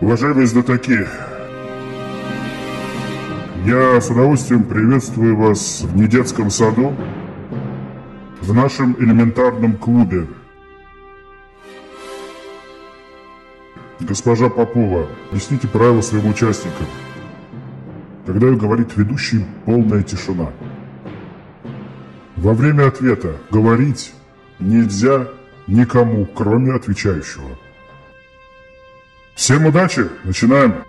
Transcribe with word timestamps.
Уважаемые 0.00 0.46
знатоки, 0.46 1.06
я 3.66 4.00
с 4.00 4.08
удовольствием 4.08 4.64
приветствую 4.64 5.36
вас 5.36 5.82
в 5.82 5.94
недетском 5.94 6.48
саду, 6.48 6.94
в 8.40 8.54
нашем 8.54 8.96
элементарном 8.98 9.76
клубе. 9.76 10.26
Госпожа 14.00 14.48
Попова, 14.48 15.06
объясните 15.30 15.68
правила 15.68 16.00
своим 16.00 16.30
участникам. 16.30 16.86
Когда 18.24 18.48
говорит 18.52 18.96
ведущий, 18.96 19.44
полная 19.66 20.02
тишина. 20.02 20.50
Во 22.36 22.54
время 22.54 22.88
ответа 22.88 23.36
говорить 23.50 24.14
нельзя 24.60 25.28
никому, 25.66 26.24
кроме 26.24 26.72
отвечающего. 26.72 27.50
Всем 29.34 29.66
удачи! 29.66 30.06
Начинаем! 30.24 30.84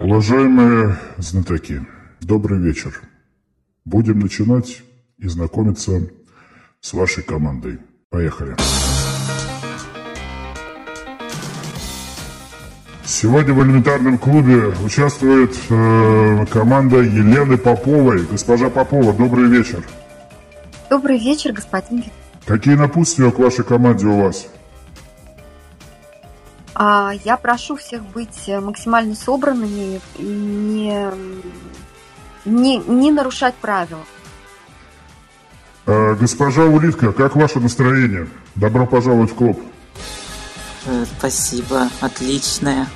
Уважаемые 0.00 0.98
знатоки, 1.18 1.86
добрый 2.20 2.58
вечер. 2.58 3.00
Будем 3.84 4.20
начинать 4.20 4.82
и 5.18 5.28
знакомиться 5.28 6.10
с 6.80 6.92
вашей 6.92 7.22
командой. 7.22 7.78
Поехали. 8.10 8.56
Сегодня 13.04 13.54
в 13.54 13.62
элементарном 13.62 14.18
клубе 14.18 14.72
участвует 14.84 15.56
э, 15.70 16.46
команда 16.50 16.98
Елены 16.98 17.56
Поповой. 17.56 18.26
Госпожа 18.30 18.70
Попова, 18.70 19.12
добрый 19.12 19.48
вечер. 19.48 19.82
Добрый 20.92 21.16
вечер, 21.16 21.54
господин. 21.54 22.04
Какие 22.44 22.74
напутствия 22.74 23.30
к 23.30 23.38
вашей 23.38 23.64
команде 23.64 24.06
у 24.06 24.24
вас? 24.24 24.46
А, 26.74 27.12
я 27.24 27.38
прошу 27.38 27.76
всех 27.76 28.02
быть 28.02 28.46
максимально 28.46 29.14
собранными 29.14 30.02
и 30.18 30.22
не, 30.22 31.08
не, 32.44 32.76
не 32.76 33.10
нарушать 33.10 33.54
правила. 33.54 34.02
А, 35.86 36.14
госпожа 36.14 36.64
Улитка, 36.64 37.12
как 37.12 37.36
ваше 37.36 37.58
настроение? 37.58 38.28
Добро 38.54 38.86
пожаловать 38.86 39.30
в 39.30 39.34
клуб. 39.34 39.62
Э, 40.84 41.06
спасибо, 41.18 41.88
отличное. 42.02 42.86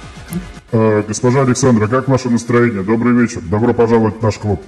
А, 0.71 1.03
госпожа 1.03 1.41
Александра, 1.41 1.89
как 1.89 2.09
ваше 2.09 2.29
настроение? 2.29 2.83
Добрый 2.83 3.15
вечер. 3.15 3.41
Добро 3.41 3.73
пожаловать 3.73 4.19
в 4.19 4.23
наш 4.23 4.37
клуб. 4.37 4.63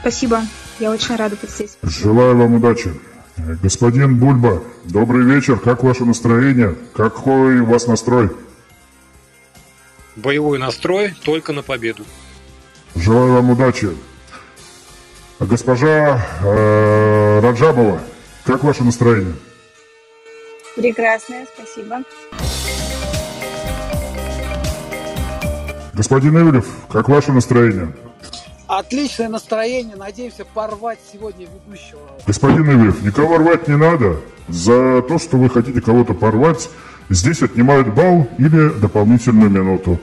Спасибо. 0.00 0.40
Я 0.80 0.90
очень 0.90 1.14
рада 1.16 1.36
быть 1.36 1.50
здесь. 1.50 1.76
Желаю 1.82 2.36
вам 2.36 2.54
удачи. 2.54 2.92
Господин 3.36 4.18
Бульба, 4.18 4.62
добрый 4.84 5.24
вечер. 5.24 5.58
Как 5.58 5.82
ваше 5.82 6.04
настроение? 6.04 6.76
Какой 6.94 7.60
у 7.60 7.66
вас 7.66 7.86
настрой? 7.86 8.30
Боевой 10.16 10.58
настрой 10.58 11.14
только 11.24 11.52
на 11.52 11.62
победу. 11.62 12.04
Желаю 12.94 13.34
вам 13.34 13.50
удачи. 13.50 13.90
Госпожа 15.40 16.24
э, 16.42 17.40
Раджабова, 17.40 18.00
как 18.44 18.62
ваше 18.62 18.84
настроение? 18.84 19.34
Прекрасное, 20.76 21.46
спасибо. 21.54 22.02
Господин 25.92 26.38
Ивлев, 26.38 26.66
как 26.90 27.08
ваше 27.08 27.32
настроение? 27.32 27.94
Отличное 28.66 29.28
настроение. 29.28 29.96
Надеемся 29.96 30.44
порвать 30.44 30.98
сегодня 31.12 31.46
ведущего. 31.46 32.00
Господин 32.26 32.70
Ивлев, 32.70 33.02
никого 33.02 33.36
рвать 33.38 33.68
не 33.68 33.76
надо. 33.76 34.16
За 34.48 35.02
то, 35.02 35.18
что 35.18 35.36
вы 35.36 35.50
хотите 35.50 35.80
кого-то 35.80 36.14
порвать, 36.14 36.70
здесь 37.10 37.42
отнимают 37.42 37.88
балл 37.88 38.26
или 38.38 38.70
дополнительную 38.70 39.50
минуту. 39.50 40.00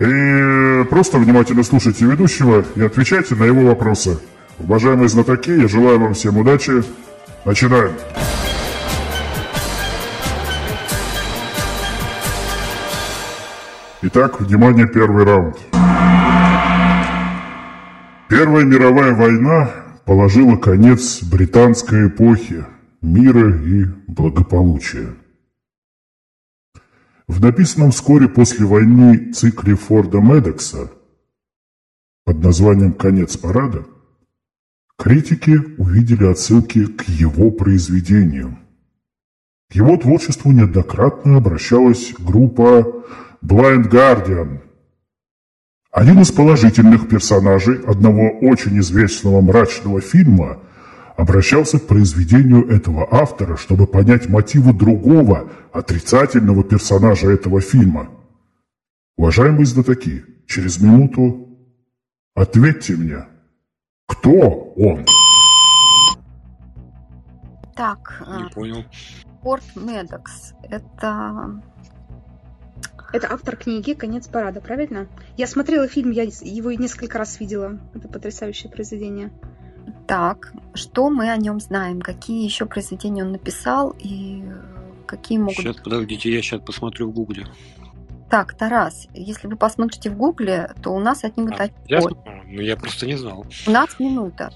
И 0.00 0.84
просто 0.90 1.18
внимательно 1.18 1.62
слушайте 1.62 2.04
ведущего 2.04 2.64
и 2.74 2.82
отвечайте 2.82 3.36
на 3.36 3.44
его 3.44 3.66
вопросы. 3.66 4.18
Уважаемые 4.58 5.08
знатоки, 5.08 5.50
я 5.50 5.68
желаю 5.68 6.00
вам 6.00 6.14
всем 6.14 6.38
удачи. 6.38 6.82
Начинаем. 7.44 7.92
Итак, 14.02 14.40
внимание, 14.40 14.88
первый 14.88 15.24
раунд. 15.24 15.56
Первая 18.32 18.64
мировая 18.64 19.12
война 19.12 19.70
положила 20.06 20.56
конец 20.56 21.22
британской 21.22 22.08
эпохе 22.08 22.64
мира 23.02 23.54
и 23.62 23.84
благополучия. 24.06 25.14
В 27.28 27.42
написанном 27.42 27.90
вскоре 27.90 28.30
после 28.30 28.64
войны 28.64 29.34
цикле 29.34 29.74
Форда 29.74 30.20
Медекса 30.20 30.90
под 32.24 32.42
названием 32.42 32.94
«Конец 32.94 33.36
парада» 33.36 33.84
критики 34.96 35.60
увидели 35.76 36.24
отсылки 36.24 36.86
к 36.86 37.02
его 37.02 37.50
произведению. 37.50 38.56
К 39.70 39.74
его 39.74 39.98
творчеству 39.98 40.52
неоднократно 40.52 41.36
обращалась 41.36 42.14
группа 42.18 43.04
Blind 43.44 43.90
Guardian. 43.90 44.71
Один 45.92 46.20
из 46.20 46.32
положительных 46.32 47.06
персонажей 47.06 47.78
одного 47.84 48.30
очень 48.40 48.78
известного 48.78 49.42
мрачного 49.42 50.00
фильма 50.00 50.58
обращался 51.18 51.78
к 51.78 51.86
произведению 51.86 52.66
этого 52.66 53.06
автора, 53.10 53.58
чтобы 53.58 53.86
понять 53.86 54.26
мотивы 54.26 54.72
другого, 54.72 55.50
отрицательного 55.70 56.64
персонажа 56.64 57.30
этого 57.30 57.60
фильма. 57.60 58.08
Уважаемые 59.18 59.66
знатоки, 59.66 60.24
через 60.46 60.80
минуту 60.80 61.58
ответьте 62.34 62.96
мне, 62.96 63.26
кто 64.06 64.72
он? 64.74 65.04
Так, 67.76 68.24
Не 68.26 68.46
э, 68.46 68.50
понял. 68.54 68.84
Порт 69.42 69.64
Медокс. 69.76 70.54
Это 70.62 71.60
Это 73.12 73.30
автор 73.32 73.56
книги 73.56 73.92
«Конец 73.92 74.26
парада», 74.26 74.60
правильно? 74.60 75.06
Я 75.36 75.46
смотрела 75.46 75.86
фильм, 75.86 76.10
я 76.10 76.22
его 76.22 76.72
несколько 76.72 77.18
раз 77.18 77.38
видела. 77.40 77.78
Это 77.94 78.08
потрясающее 78.08 78.70
произведение. 78.72 79.30
так. 80.06 80.52
Что 80.74 81.10
мы 81.10 81.30
о 81.30 81.36
нем 81.36 81.60
знаем? 81.60 82.00
Какие 82.00 82.44
еще 82.44 82.64
произведения 82.66 83.22
он 83.24 83.32
написал 83.32 83.94
и 83.98 84.42
какие 85.06 85.38
могут... 85.38 85.56
Сейчас, 85.56 85.76
подождите, 85.76 86.32
я 86.32 86.40
сейчас 86.40 86.60
посмотрю 86.62 87.10
в 87.10 87.12
гугле. 87.14 87.46
Так, 88.30 88.54
Тарас, 88.54 89.08
если 89.12 89.46
вы 89.46 89.56
посмотрите 89.56 90.08
в 90.08 90.16
Гугле, 90.16 90.70
то 90.82 90.88
у 90.94 90.98
нас 91.00 91.22
отнимут 91.22 91.60
А, 91.60 91.64
очко. 91.64 91.76
я, 91.86 92.00
ну, 92.00 92.62
я 92.62 92.78
просто 92.78 93.04
не 93.06 93.16
знал. 93.18 93.44
У 93.66 93.70
нас 93.70 94.00
минута. 94.00 94.50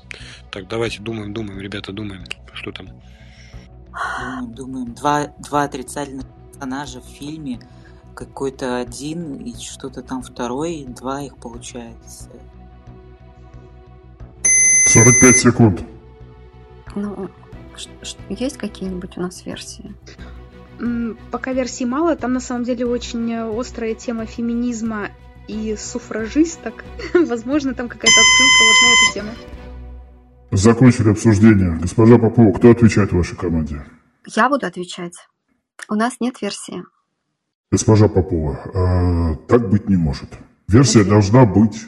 Так, 0.51 0.67
давайте 0.67 1.03
думаем, 1.03 1.35
думаем, 1.35 1.61
ребята, 1.61 1.93
думаем, 1.93 2.25
что 2.55 2.73
там. 2.73 2.87
Думаем, 2.89 4.55
думаем. 4.55 4.95
Два, 4.95 5.27
два 5.47 5.65
отрицательных 5.65 6.25
персонажа 6.51 7.03
в 7.03 7.05
фильме. 7.05 7.61
Какой-то 8.17 8.79
один 8.79 9.37
и 9.37 9.55
что-то 9.55 10.01
там 10.01 10.23
второй. 10.23 10.77
и 10.77 10.87
Два 10.87 11.21
их 11.21 11.37
получается. 11.37 12.31
45 14.87 15.37
секунд. 15.37 15.85
Ну, 16.95 17.29
есть 18.31 18.57
какие-нибудь 18.57 19.19
у 19.19 19.21
нас 19.21 19.45
версии? 19.45 19.95
Пока 21.31 21.53
версий 21.53 21.85
мало, 21.85 22.17
там 22.17 22.33
на 22.33 22.41
самом 22.41 22.65
деле 22.65 22.87
очень 22.87 23.31
э, 23.33 23.61
острая 23.61 23.95
тема 23.95 24.25
феминизма 24.25 25.11
и 25.47 25.77
суфражисток. 25.77 26.85
Возможно, 27.15 27.75
там 27.75 27.89
какая-то 27.89 28.19
отсылка 28.19 28.63
вот 28.65 28.83
на 28.83 28.93
эту 28.95 29.15
тему. 29.15 29.31
Закончили 30.53 31.11
обсуждение. 31.11 31.79
Госпожа 31.83 32.17
Попова, 32.17 32.53
кто 32.53 32.71
отвечает 32.71 33.13
в 33.13 33.17
вашей 33.17 33.37
команде? 33.37 33.85
Я 34.27 34.49
буду 34.49 34.67
отвечать. 34.67 35.15
У 35.91 35.95
нас 35.95 36.15
нет 36.21 36.41
версии. 36.41 36.83
Госпожа 37.71 38.09
Попова, 38.09 38.59
а, 38.75 39.35
так 39.49 39.69
быть 39.69 39.89
не 39.89 39.97
может. 39.97 40.29
Версия 40.69 41.05
должна 41.05 41.45
быть. 41.45 41.87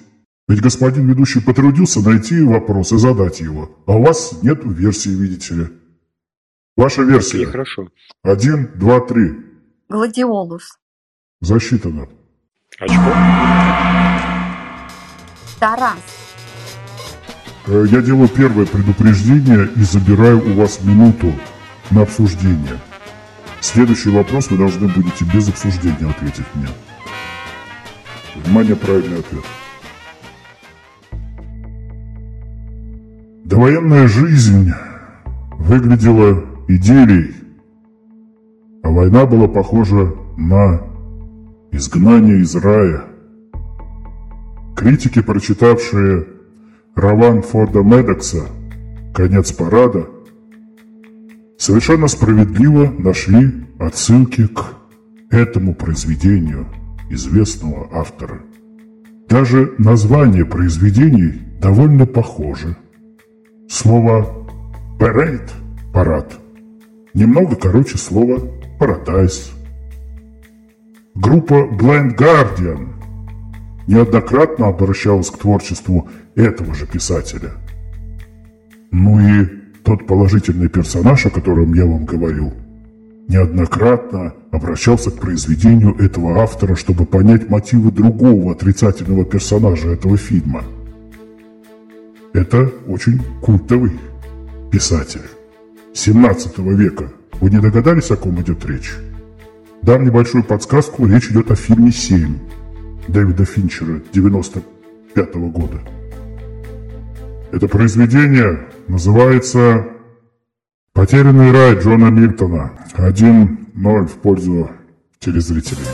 Ведь 0.48 0.60
господин 0.62 1.06
ведущий 1.06 1.40
потрудился 1.40 2.00
найти 2.00 2.40
вопрос 2.42 2.92
и 2.92 2.98
задать 2.98 3.40
его. 3.40 3.70
А 3.86 3.92
у 3.96 4.02
вас 4.02 4.42
нет 4.42 4.60
версии, 4.64 5.10
видите 5.10 5.54
ли. 5.54 5.66
Ваша 6.76 7.02
версия. 7.02 7.40
Нехорошо. 7.40 7.88
Один, 8.22 8.70
два, 8.76 9.00
три. 9.00 9.32
Гладиолус. 9.88 10.78
Засчитано. 11.40 12.08
Очко? 12.78 13.12
Тарас. 15.60 15.98
Э, 17.66 17.84
Я 17.90 18.00
делаю 18.00 18.28
первое 18.28 18.64
предупреждение 18.66 19.68
и 19.76 19.82
забираю 19.82 20.38
у 20.50 20.54
вас 20.54 20.82
минуту 20.82 21.32
на 21.90 22.02
обсуждение. 22.02 22.78
Следующий 23.60 24.10
вопрос 24.10 24.50
вы 24.50 24.58
должны 24.58 24.88
будете 24.88 25.24
без 25.24 25.48
обсуждения 25.48 26.08
ответить 26.08 26.46
мне. 26.54 26.68
Внимание, 28.36 28.76
правильный 28.76 29.18
ответ. 29.18 29.44
Довоенная 33.44 34.06
жизнь 34.06 34.72
выглядела 35.52 36.44
идиллией, 36.68 37.34
а 38.82 38.90
война 38.90 39.26
была 39.26 39.48
похожа 39.48 40.14
на 40.36 40.80
изгнание 41.72 42.40
из 42.40 42.54
рая. 42.54 43.04
Критики, 44.76 45.20
прочитавшие 45.20 46.26
роман 46.94 47.42
Форда 47.42 47.82
Медокса 47.82 48.46
«Конец 49.14 49.50
парада», 49.50 50.06
совершенно 51.58 52.08
справедливо 52.08 52.90
нашли 52.98 53.66
отсылки 53.78 54.46
к 54.46 54.64
этому 55.30 55.74
произведению 55.74 56.66
известного 57.10 57.88
автора. 57.92 58.40
Даже 59.28 59.74
название 59.76 60.46
произведений 60.46 61.42
довольно 61.60 62.06
похожи. 62.06 62.76
Слово 63.68 64.46
«парейд»– 64.98 65.52
«парад» 65.92 66.38
немного 67.18 67.56
короче 67.56 67.98
слова 67.98 68.40
«парадайз». 68.78 69.52
Группа 71.14 71.54
Blind 71.54 72.16
Guardian 72.16 72.88
неоднократно 73.88 74.68
обращалась 74.68 75.30
к 75.30 75.38
творчеству 75.38 76.08
этого 76.36 76.74
же 76.74 76.86
писателя. 76.86 77.50
Ну 78.92 79.18
и 79.18 79.57
тот 79.84 80.06
положительный 80.06 80.68
персонаж, 80.68 81.26
о 81.26 81.30
котором 81.30 81.74
я 81.74 81.86
вам 81.86 82.04
говорил, 82.04 82.52
неоднократно 83.28 84.34
обращался 84.50 85.10
к 85.10 85.20
произведению 85.20 85.94
этого 85.96 86.40
автора, 86.40 86.74
чтобы 86.74 87.04
понять 87.04 87.48
мотивы 87.50 87.90
другого 87.90 88.52
отрицательного 88.52 89.24
персонажа 89.24 89.90
этого 89.90 90.16
фильма. 90.16 90.64
Это 92.32 92.70
очень 92.86 93.20
культовый 93.42 93.92
писатель 94.70 95.22
17 95.94 96.58
века. 96.58 97.10
Вы 97.40 97.50
не 97.50 97.60
догадались, 97.60 98.10
о 98.10 98.16
ком 98.16 98.40
идет 98.40 98.64
речь? 98.66 98.94
Дам 99.82 100.04
небольшую 100.04 100.44
подсказку, 100.44 101.06
речь 101.06 101.30
идет 101.30 101.50
о 101.50 101.54
фильме 101.54 101.92
«Семь» 101.92 102.36
Дэвида 103.08 103.44
Финчера 103.44 104.00
95 104.12 105.34
-го 105.34 105.50
года. 105.50 105.80
Это 107.52 107.68
произведение 107.68 108.60
называется 108.88 109.86
«Потерянный 110.92 111.52
рай» 111.52 111.78
Джона 111.78 112.06
Мильтона. 112.06 112.72
1-0 112.96 114.06
в 114.06 114.14
пользу 114.14 114.70
телезрителей. 115.20 115.86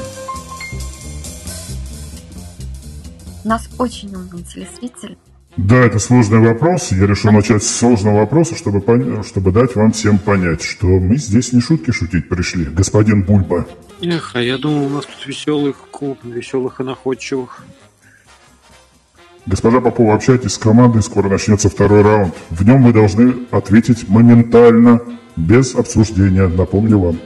У 3.45 3.49
нас 3.49 3.69
очень 3.79 4.15
умный 4.15 4.43
телезритель. 4.43 5.19
Да, 5.57 5.77
это 5.77 5.99
сложный 5.99 6.41
вопрос. 6.41 6.91
Я 6.91 7.07
решил 7.07 7.31
начать 7.31 7.63
с 7.63 7.77
сложного 7.77 8.21
вопроса, 8.21 8.57
чтобы, 8.57 8.81
пон... 8.81 9.23
чтобы 9.23 9.53
дать 9.53 9.77
вам 9.77 9.93
всем 9.93 10.19
понять, 10.19 10.63
что 10.63 10.87
мы 10.87 11.17
здесь 11.17 11.53
не 11.53 11.61
шутки 11.61 11.91
шутить 11.91 12.29
пришли, 12.29 12.65
господин 12.65 13.23
Бульба. 13.23 13.67
Эх, 14.01 14.33
а 14.35 14.43
я 14.43 14.59
думал, 14.59 14.87
у 14.87 14.89
нас 14.89 15.07
тут 15.07 15.27
веселый 15.27 15.75
клуб, 15.91 16.19
веселых 16.25 16.81
и 16.81 16.85
находчивых. 16.85 17.65
Госпожа 19.47 19.81
Попова, 19.81 20.15
общайтесь 20.15 20.55
с 20.55 20.59
командой, 20.59 21.03
скоро 21.03 21.29
начнется 21.29 21.69
второй 21.69 22.03
раунд. 22.03 22.35
В 22.51 22.65
нем 22.67 22.83
вы 22.83 22.93
должны 22.93 23.47
ответить 23.51 24.09
моментально, 24.09 25.01
без 25.37 25.75
обсуждения, 25.75 26.47
напомню 26.49 26.99
вам. 26.99 27.21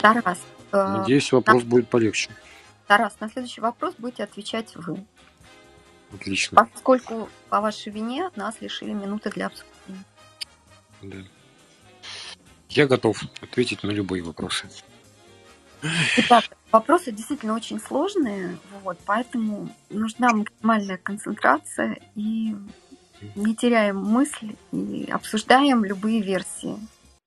Тарас. 0.00 0.38
э, 0.72 0.96
Надеюсь, 0.98 1.30
вопрос 1.32 1.62
на- 1.62 1.68
будет 1.68 1.88
полегче. 1.88 2.30
Тарас, 2.86 3.14
на 3.20 3.28
следующий 3.28 3.60
вопрос 3.60 3.94
будете 3.98 4.24
отвечать 4.24 4.72
вы. 4.76 5.04
Отлично. 6.14 6.66
Поскольку 6.72 7.28
по 7.50 7.60
вашей 7.60 7.92
вине 7.92 8.30
нас 8.36 8.54
лишили 8.60 8.92
минуты 8.92 9.30
для 9.30 9.46
обсуждения. 9.46 10.04
Да. 11.02 11.16
Я 12.70 12.86
готов 12.86 13.18
ответить 13.42 13.82
на 13.82 13.90
любые 13.90 14.22
вопросы. 14.22 14.68
Итак, 16.16 16.44
вопросы 16.70 17.10
действительно 17.10 17.54
очень 17.54 17.80
сложные, 17.80 18.56
вот, 18.82 18.98
поэтому 19.04 19.68
нужна 19.90 20.32
максимальная 20.32 20.96
концентрация 20.96 21.98
и 22.14 22.54
не 23.34 23.54
теряем 23.54 23.96
мысль 23.96 24.54
и 24.72 25.08
обсуждаем 25.10 25.84
любые 25.84 26.22
версии. 26.22 26.76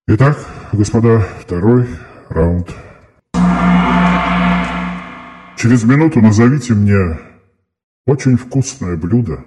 Итак, 0.08 0.38
господа, 0.72 1.20
второй 1.42 1.88
раунд. 2.30 2.70
Через 5.58 5.84
минуту 5.84 6.22
назовите 6.22 6.74
мне 6.74 7.20
очень 8.06 8.38
вкусное 8.38 8.96
блюдо, 8.98 9.46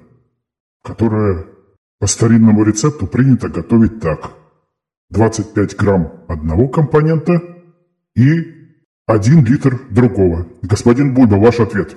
которое 0.83 1.47
по 1.99 2.07
старинному 2.07 2.65
рецепту 2.65 3.07
принято 3.07 3.49
готовить 3.49 4.01
так. 4.01 4.33
25 5.11 5.77
грамм 5.77 6.25
одного 6.29 6.69
компонента 6.69 7.41
и 8.15 8.58
1 9.09 9.45
литр 9.47 9.81
другого. 9.91 10.47
Господин 10.61 11.15
Бульба, 11.15 11.37
ваш 11.37 11.61
ответ. 11.61 11.97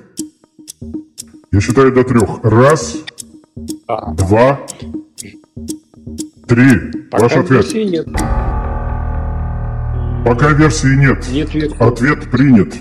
Я 1.52 1.60
считаю 1.60 1.92
до 1.94 2.06
трех. 2.06 2.40
Раз, 2.44 2.98
А, 3.86 4.14
два, 4.14 4.62
три. 6.48 6.92
пока 7.12 7.24
Ваш 7.24 7.34
ответ. 7.36 7.74
версии 7.74 7.84
нет. 7.84 8.08
Пока 10.26 10.50
версии 10.54 10.96
нет. 10.96 11.28
Нет 11.30 11.54
версии. 11.54 11.84
Ответ 11.84 12.32
принят. 12.32 12.74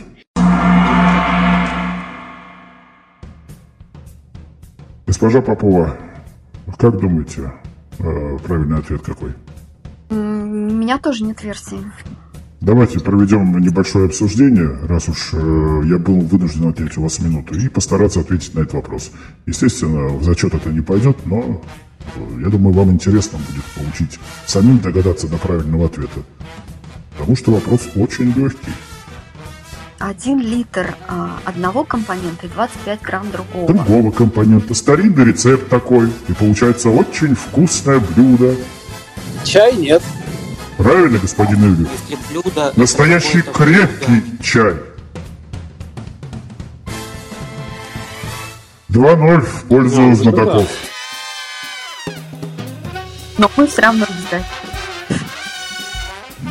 Госпожа 5.06 5.40
Попова, 5.42 5.96
как 6.78 6.98
думаете, 7.00 7.52
э, 7.98 8.38
правильный 8.44 8.78
ответ 8.78 9.02
какой? 9.02 9.32
У 10.10 10.14
меня 10.14 10.98
тоже 10.98 11.24
нет 11.24 11.42
версии. 11.42 11.80
Давайте 12.60 13.00
проведем 13.00 13.58
небольшое 13.58 14.04
обсуждение, 14.04 14.68
раз 14.86 15.08
уж 15.08 15.30
э, 15.32 15.82
я 15.86 15.96
был 15.96 16.20
вынужден 16.20 16.68
отнять 16.68 16.94
у 16.98 17.02
вас 17.02 17.18
минуту, 17.18 17.54
и 17.54 17.68
постараться 17.68 18.20
ответить 18.20 18.54
на 18.54 18.60
этот 18.60 18.74
вопрос. 18.74 19.12
Естественно, 19.46 20.08
в 20.08 20.22
зачет 20.22 20.52
это 20.52 20.68
не 20.68 20.82
пойдет, 20.82 21.16
но 21.24 21.62
э, 22.16 22.40
я 22.42 22.48
думаю, 22.48 22.74
вам 22.74 22.90
интересно 22.90 23.38
будет 23.38 23.64
получить, 23.64 24.20
самим 24.46 24.78
догадаться 24.78 25.26
до 25.26 25.38
правильного 25.38 25.86
ответа. 25.86 26.20
Потому 27.16 27.34
что 27.34 27.52
вопрос 27.52 27.88
очень 27.96 28.30
легкий. 28.34 28.72
Один 29.98 30.40
литр 30.40 30.96
а, 31.08 31.38
одного 31.44 31.84
компонента 31.84 32.46
и 32.46 32.50
25 32.50 33.02
грамм 33.02 33.30
другого. 33.30 33.66
другого 33.66 34.10
компонента. 34.10 34.72
Старинный 34.72 35.26
рецепт 35.26 35.68
такой. 35.68 36.10
И 36.28 36.32
получается 36.32 36.88
очень 36.88 37.34
вкусное 37.34 38.00
блюдо. 38.00 38.54
Чай 39.44 39.76
нет. 39.76 40.02
Правильно, 40.82 41.18
господин 41.18 41.86
блюдо... 42.30 42.48
это 42.48 42.72
Настоящий 42.80 43.42
блюдо, 43.42 43.52
крепкий 43.52 44.22
чай. 44.42 44.76
2-0 48.88 49.40
в 49.40 49.64
пользу 49.64 50.00
Ну, 50.00 50.14
знатоков. 50.14 50.68
Но 53.36 53.50
мы 53.58 53.66
все 53.66 53.82
равно 53.82 54.06
ждать. 54.06 54.44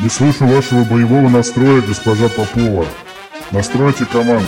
Не 0.03 0.09
слышу 0.09 0.45
вашего 0.45 0.83
боевого 0.83 1.27
настроя, 1.27 1.81
госпожа 1.81 2.29
Попова. 2.29 2.86
Настройте 3.50 4.05
команду. 4.05 4.45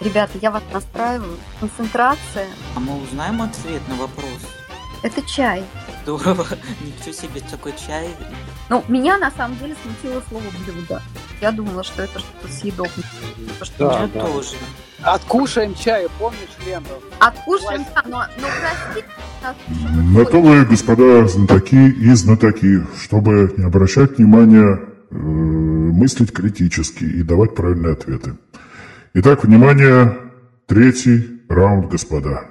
Ребята, 0.00 0.32
я 0.40 0.50
вас 0.50 0.62
настраиваю. 0.72 1.36
Концентрация 1.60 2.48
А 2.74 2.80
мы 2.80 3.02
узнаем 3.02 3.42
ответ 3.42 3.82
на 3.88 3.96
вопрос.– 3.96 4.24
это 5.04 5.22
чай. 5.22 5.62
Здорово. 6.02 6.46
Ничего 6.80 7.12
себе, 7.12 7.40
такой 7.50 7.74
чай. 7.86 8.08
Ну, 8.70 8.82
меня 8.88 9.18
на 9.18 9.30
самом 9.30 9.56
деле 9.58 9.76
смутило 9.82 10.22
слово 10.28 10.44
блюдо. 10.66 11.02
Я 11.40 11.52
думала, 11.52 11.84
что 11.84 12.02
это 12.02 12.18
что-то 12.18 12.48
съедобное. 12.52 13.04
То, 13.58 13.64
что 13.66 13.88
Да, 13.90 14.00
Я 14.00 14.06
да. 14.08 14.26
тоже. 14.26 14.56
Откушаем 15.02 15.74
чаю, 15.74 16.08
помнишь, 16.18 16.48
Лента? 16.66 16.94
Откушаем, 17.20 17.84
да, 17.94 18.02
но, 18.06 18.24
но 18.40 18.48
простите 18.60 19.06
нас, 19.42 19.54
На 20.14 20.24
то 20.24 20.40
вы, 20.40 20.64
господа 20.64 21.28
знатоки 21.28 21.74
и 21.74 22.10
знатоки, 22.14 22.86
чтобы 23.02 23.52
не 23.58 23.64
обращать 23.64 24.16
внимания, 24.16 24.80
э, 25.10 25.14
мыслить 25.14 26.32
критически 26.32 27.04
и 27.04 27.22
давать 27.22 27.54
правильные 27.54 27.92
ответы. 27.92 28.38
Итак, 29.12 29.44
внимание, 29.44 30.16
третий 30.66 31.42
раунд, 31.50 31.90
господа. 31.90 32.44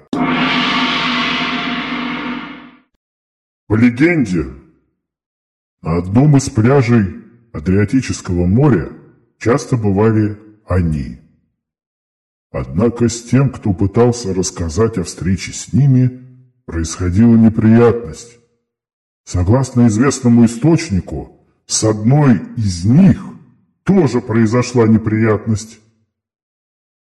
По 3.73 3.75
легенде, 3.75 4.45
на 5.81 5.97
одном 5.97 6.37
из 6.37 6.47
пляжей 6.47 7.23
Адриатического 7.53 8.45
моря 8.45 8.91
часто 9.39 9.77
бывали 9.77 10.37
они. 10.67 11.17
Однако 12.51 13.09
с 13.09 13.23
тем, 13.23 13.49
кто 13.49 13.73
пытался 13.73 14.31
рассказать 14.31 14.99
о 14.99 15.03
встрече 15.03 15.53
с 15.53 15.73
ними, 15.73 16.23
происходила 16.65 17.35
неприятность. 17.35 18.37
Согласно 19.23 19.87
известному 19.87 20.45
источнику, 20.45 21.43
с 21.65 21.83
одной 21.83 22.43
из 22.55 22.85
них 22.85 23.25
тоже 23.85 24.21
произошла 24.21 24.85
неприятность. 24.85 25.79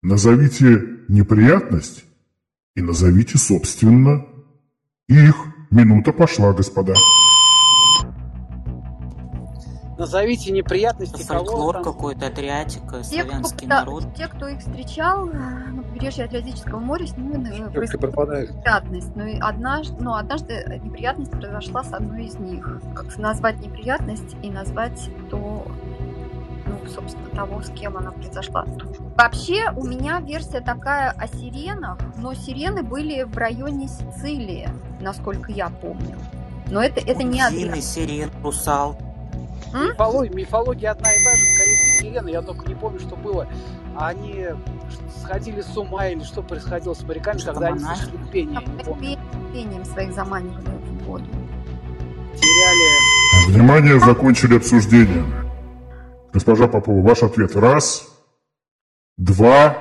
Назовите 0.01 1.03
неприятность 1.09 2.07
и 2.75 2.81
назовите, 2.81 3.37
собственно, 3.37 4.27
Их 5.07 5.52
минута 5.73 6.13
пошла, 6.13 6.53
господа. 6.53 6.95
Назовите 9.99 10.51
неприятности 10.53 11.23
кого 11.25 11.45
Фольклор 11.45 11.75
там. 11.75 11.85
какой-то, 11.85 12.27
Адриатика, 12.27 13.03
Те, 13.03 13.23
кто, 13.23 13.31
славянский 13.31 13.67
пыта- 13.67 13.71
народ. 13.71 14.15
те, 14.17 14.27
кто 14.27 14.49
их 14.49 14.59
встречал 14.61 15.27
на 15.27 15.83
побережье 15.83 16.25
Атлантического 16.25 16.81
моря, 16.81 17.07
с 17.07 17.17
ними 17.17 17.69
происходила 17.73 18.11
пропадаешь? 18.11 18.49
неприятность. 18.51 19.15
Но 19.17 19.27
и 19.27 19.39
однажды, 19.39 20.03
но 20.03 20.17
однажды 20.17 20.81
неприятность 20.83 21.31
произошла 21.31 21.85
с 21.85 21.93
одной 21.93 22.25
из 22.25 22.35
них. 22.39 22.81
Как 22.97 23.17
назвать 23.19 23.61
неприятность 23.61 24.35
и 24.43 24.51
назвать 24.51 25.09
то, 25.31 25.37
ну, 25.37 25.67
собственно, 26.89 27.29
того, 27.31 27.63
с 27.63 27.71
кем 27.71 27.97
она 27.97 28.11
произошла. 28.13 28.65
Вообще, 29.17 29.71
у 29.77 29.85
меня 29.87 30.21
версия 30.21 30.61
такая 30.61 31.11
о 31.11 31.27
сиренах, 31.27 31.99
но 32.17 32.35
сирены 32.35 32.83
были 32.83 33.23
в 33.23 33.37
районе 33.37 33.89
Сицилии, 33.89 34.69
насколько 35.01 35.53
я 35.53 35.69
помню. 35.69 36.17
Но 36.71 36.83
это, 36.83 37.01
это 37.01 37.23
не 37.23 37.39
Дины, 37.51 37.69
Адриат. 37.69 37.85
сирен, 37.85 38.31
русал. 38.43 38.97
Мифология, 39.73 40.35
мифология 40.35 40.91
одна 40.91 41.13
и 41.13 41.25
та 41.25 41.33
же, 41.33 41.43
скорее 41.55 41.77
всего, 41.77 41.99
сирена, 42.01 42.29
я 42.29 42.43
только 42.43 42.69
не 42.69 42.75
помню, 42.75 43.01
что 43.01 43.17
было. 43.17 43.47
Они 43.97 44.47
сходили 45.23 45.61
с 45.61 45.77
ума 45.77 46.07
или 46.09 46.23
что 46.25 46.43
происходило 46.43 46.95
с 46.95 47.03
моряками, 47.03 47.39
Что-то 47.39 47.61
когда 47.61 47.69
они 47.69 47.79
слышали 47.81 48.17
пение, 48.33 48.61
я 48.61 48.61
не 48.61 48.85
помню. 48.85 49.19
Пением 49.53 49.85
своих 49.85 50.15
заманивали 50.15 50.65
в 50.67 51.05
воду. 51.05 51.27
Теряли 52.37 53.49
Внимание, 53.49 54.01
закончили 54.01 54.57
обсуждение. 54.57 55.25
Госпожа 56.33 56.67
Попова, 56.67 57.03
ваш 57.03 57.23
ответ. 57.23 57.55
Раз, 57.55 58.09
два, 59.19 59.77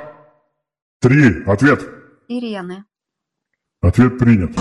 три. 1.00 1.44
Ответ. 1.46 1.88
Сирены. 2.28 2.84
Ответ 3.82 4.18
принят. 4.20 4.52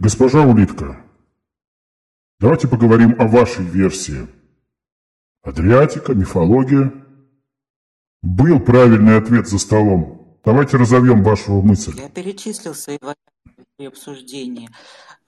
Госпожа 0.00 0.42
Улитка, 0.42 1.00
давайте 2.40 2.68
поговорим 2.68 3.14
о 3.18 3.26
вашей 3.26 3.64
версии. 3.64 4.26
Адриатика, 5.42 6.14
мифология. 6.14 6.92
Был 8.22 8.58
правильный 8.58 9.18
ответ 9.18 9.46
за 9.46 9.58
столом. 9.58 10.23
Давайте 10.44 10.76
разовьем 10.76 11.22
вашу 11.22 11.62
мысль. 11.62 11.94
Я 11.98 12.08
перечислил 12.08 12.74
свои 12.74 12.98
варианты 13.00 13.64
при 13.76 13.86
обсуждении. 13.86 14.68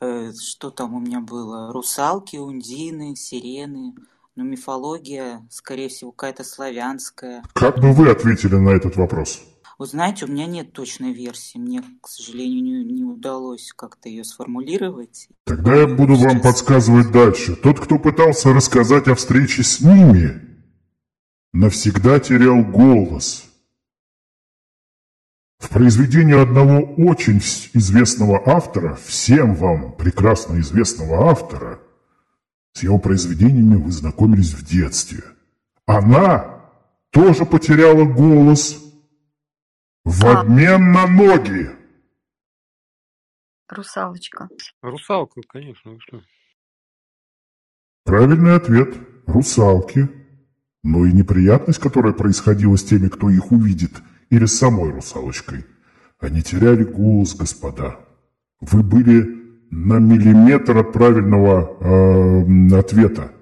Э, 0.00 0.32
Что 0.38 0.70
там 0.70 0.94
у 0.94 1.00
меня 1.00 1.20
было? 1.20 1.72
Русалки, 1.72 2.36
ундины, 2.36 3.16
сирены. 3.16 3.94
Но 4.34 4.44
мифология, 4.44 5.46
скорее 5.50 5.88
всего, 5.88 6.12
какая-то 6.12 6.44
славянская. 6.44 7.42
Как 7.54 7.80
бы 7.80 7.92
вы 7.92 8.10
ответили 8.10 8.56
на 8.56 8.70
этот 8.70 8.96
вопрос? 8.96 9.40
Вы 9.78 9.86
знаете, 9.86 10.26
у 10.26 10.28
меня 10.28 10.46
нет 10.46 10.72
точной 10.72 11.12
версии. 11.14 11.56
Мне, 11.56 11.82
к 12.02 12.08
сожалению, 12.08 12.62
не, 12.62 12.92
не 12.92 13.04
удалось 13.04 13.72
как-то 13.74 14.10
ее 14.10 14.24
сформулировать. 14.24 15.28
Тогда 15.44 15.74
я 15.74 15.86
буду 15.86 16.14
вам 16.16 16.32
Сейчас. 16.38 16.42
подсказывать 16.42 17.10
дальше. 17.10 17.56
Тот, 17.56 17.80
кто 17.80 17.98
пытался 17.98 18.52
рассказать 18.52 19.08
о 19.08 19.14
встрече 19.14 19.62
с 19.62 19.80
ними, 19.80 20.42
навсегда 21.54 22.20
терял 22.20 22.62
голос. 22.62 23.45
В 25.58 25.70
произведении 25.70 26.40
одного 26.40 26.80
очень 26.96 27.38
известного 27.38 28.42
автора, 28.46 28.94
всем 28.96 29.54
вам 29.54 29.96
прекрасно 29.96 30.60
известного 30.60 31.30
автора, 31.30 31.80
с 32.74 32.82
его 32.82 32.98
произведениями 32.98 33.76
вы 33.76 33.90
знакомились 33.90 34.52
в 34.52 34.64
детстве. 34.66 35.24
Она 35.86 36.70
тоже 37.10 37.46
потеряла 37.46 38.04
голос 38.04 38.78
в 40.04 40.26
А. 40.26 40.40
обмен 40.40 40.92
на 40.92 41.06
ноги. 41.06 41.70
Русалочка. 43.68 44.48
Русалка, 44.82 45.40
конечно, 45.48 45.92
вы 45.92 46.00
что? 46.00 46.22
Правильный 48.04 48.54
ответ– 48.56 48.94
русалки. 49.26 50.08
Но 50.84 51.04
и 51.04 51.12
неприятность, 51.12 51.80
которая 51.80 52.12
происходила 52.12 52.76
с 52.76 52.84
теми, 52.84 53.08
кто 53.08 53.28
их 53.28 53.50
увидит, 53.50 53.90
или 54.30 54.46
самой 54.46 54.90
русалочкой. 54.90 55.64
Они 56.18 56.42
теряли 56.42 56.84
голос, 56.84 57.34
господа. 57.34 57.98
Вы 58.60 58.82
были 58.82 59.36
на 59.70 59.98
миллиметр 59.98 60.78
от 60.78 60.92
правильного 60.92 61.76
э, 61.80 62.78
ответа. 62.78 63.32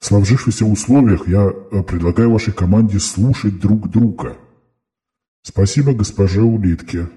В 0.00 0.06
сложившихся 0.06 0.64
условиях 0.64 1.28
я 1.28 1.50
э, 1.50 1.82
предлагаю 1.82 2.30
вашей 2.30 2.52
команде 2.52 2.98
слушать 2.98 3.60
друг 3.60 3.88
друга. 3.90 4.36
Спасибо 5.42 5.92
госпоже 5.92 6.42
Улитке. 6.42 7.08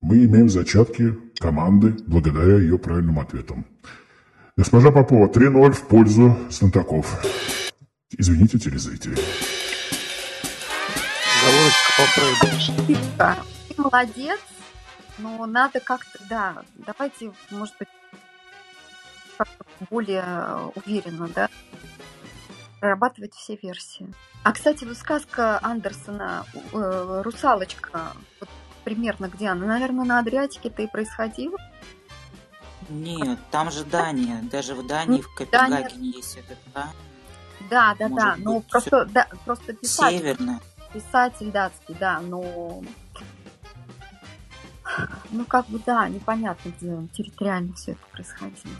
Мы 0.00 0.24
имеем 0.24 0.48
зачатки 0.48 1.16
команды 1.38 1.96
благодаря 2.06 2.58
ее 2.58 2.78
правильным 2.78 3.18
ответам. 3.18 3.64
Госпожа 4.56 4.90
Попова, 4.90 5.28
3-0 5.28 5.72
в 5.72 5.82
пользу 5.88 6.36
знатоков. 6.50 7.24
Извините, 8.18 8.58
телезрители. 8.58 9.16
Заложечка 11.42 11.92
по 11.96 12.04
Фрейду. 12.04 13.06
Да, 13.18 13.36
ты 13.68 13.82
молодец, 13.82 14.40
но 15.18 15.44
надо 15.46 15.80
как-то, 15.80 16.18
да, 16.28 16.62
давайте, 16.74 17.32
может 17.50 17.74
быть, 17.78 17.88
как-то 19.36 19.64
более 19.90 20.22
э, 20.24 20.70
уверенно, 20.76 21.28
да, 21.28 21.48
прорабатывать 22.78 23.34
все 23.34 23.58
версии. 23.60 24.06
А, 24.44 24.52
кстати, 24.52 24.84
вот 24.84 24.96
сказка 24.96 25.58
Андерсона 25.62 26.44
э, 26.54 27.22
«Русалочка», 27.24 28.12
вот 28.38 28.48
примерно 28.84 29.26
где 29.26 29.48
она? 29.48 29.66
Наверное, 29.66 30.04
на 30.04 30.18
Адриатике-то 30.20 30.82
и 30.82 30.86
происходила. 30.86 31.58
Нет, 32.88 33.38
там 33.50 33.70
же 33.70 33.84
Дания. 33.84 34.42
Даже 34.50 34.74
в 34.74 34.86
Дании, 34.86 35.22
в 35.22 35.50
Дания. 35.50 35.78
Копенгагене 35.78 36.10
есть 36.10 36.36
этот, 36.36 36.58
да? 36.72 36.88
Да, 37.70 37.96
да, 37.98 38.08
Может 38.08 38.24
да, 38.24 38.36
ну 38.38 38.60
быть, 38.60 38.70
просто, 38.70 39.04
да, 39.06 39.28
просто 39.44 39.72
писатель, 39.72 40.18
Северная. 40.18 40.60
Писатель 40.92 41.50
датский, 41.50 41.96
да, 41.98 42.20
но... 42.20 42.82
Ну, 45.30 45.44
как 45.46 45.66
бы, 45.68 45.80
да, 45.86 46.08
непонятно, 46.08 46.70
где 46.78 47.08
территориально 47.14 47.72
все 47.74 47.92
это 47.92 48.00
происходило. 48.12 48.74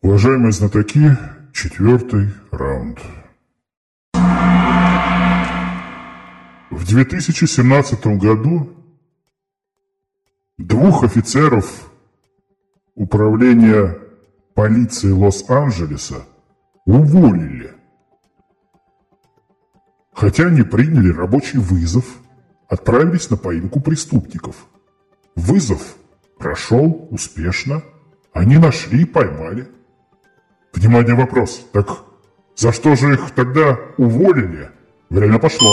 Уважаемые 0.00 0.52
знатоки, 0.52 1.16
четвертый 1.52 2.28
раунд. 2.50 2.98
В 6.70 6.86
2017 6.86 8.06
году 8.18 8.74
двух 10.56 11.04
офицеров 11.04 11.90
управления 12.94 13.98
полиции 14.54 15.10
Лос-Анджелеса 15.10 16.26
уволили. 16.84 17.74
Хотя 20.12 20.46
они 20.46 20.62
приняли 20.62 21.12
рабочий 21.12 21.58
вызов, 21.58 22.04
отправились 22.68 23.30
на 23.30 23.36
поимку 23.36 23.80
преступников. 23.80 24.66
Вызов 25.34 25.96
прошел 26.38 27.08
успешно, 27.10 27.82
они 28.32 28.58
нашли 28.58 29.02
и 29.02 29.06
поймали. 29.06 29.68
Внимание, 30.72 31.14
вопрос. 31.14 31.66
Так 31.72 32.04
за 32.56 32.72
что 32.72 32.94
же 32.94 33.14
их 33.14 33.32
тогда 33.32 33.78
уволили? 33.98 34.70
Время 35.10 35.38
пошло. 35.38 35.72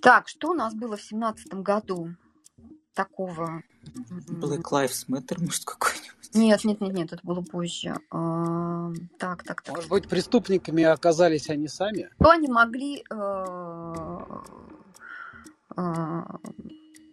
Так, 0.00 0.28
что 0.28 0.50
у 0.50 0.54
нас 0.54 0.74
было 0.74 0.96
в 0.96 1.02
семнадцатом 1.02 1.62
году 1.62 2.14
такого? 2.94 3.62
Black 3.94 4.62
Lives 4.70 5.06
Matter, 5.08 5.40
может, 5.40 5.64
какой-нибудь? 5.64 6.34
Нет, 6.34 6.62
нет, 6.64 6.80
нет, 6.80 6.92
нет, 6.94 7.12
это 7.12 7.20
было 7.26 7.40
позже. 7.40 7.94
А, 8.10 8.92
Так, 9.18 9.42
так, 9.44 9.62
так. 9.62 9.74
Может 9.76 9.90
быть, 9.90 10.08
преступниками 10.08 10.84
оказались 10.84 11.48
они 11.48 11.68
сами? 11.68 12.10
Что 12.20 12.30
они 12.30 12.48
могли... 12.48 13.04
э, 13.10 14.24
э, 15.76 16.22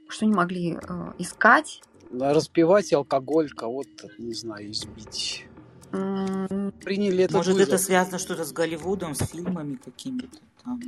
Что 0.09 0.25
они 0.25 0.33
могли 0.33 0.77
э, 0.81 1.11
искать? 1.17 1.81
Распивать 2.11 2.93
алкоголь, 2.93 3.49
кого-то, 3.49 4.09
не 4.17 4.33
знаю, 4.33 4.71
избить. 4.71 5.45
М, 5.91 6.73
Приняли 6.83 7.23
этот 7.23 7.37
Может, 7.37 7.53
вызов. 7.53 7.69
это 7.69 7.77
связано 7.77 8.19
что-то 8.19 8.43
с 8.43 8.51
Голливудом, 8.51 9.15
с 9.15 9.19
фильмами 9.29 9.75
какими-то 9.83 10.37
там? 10.63 10.81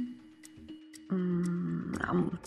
м, 1.10 2.40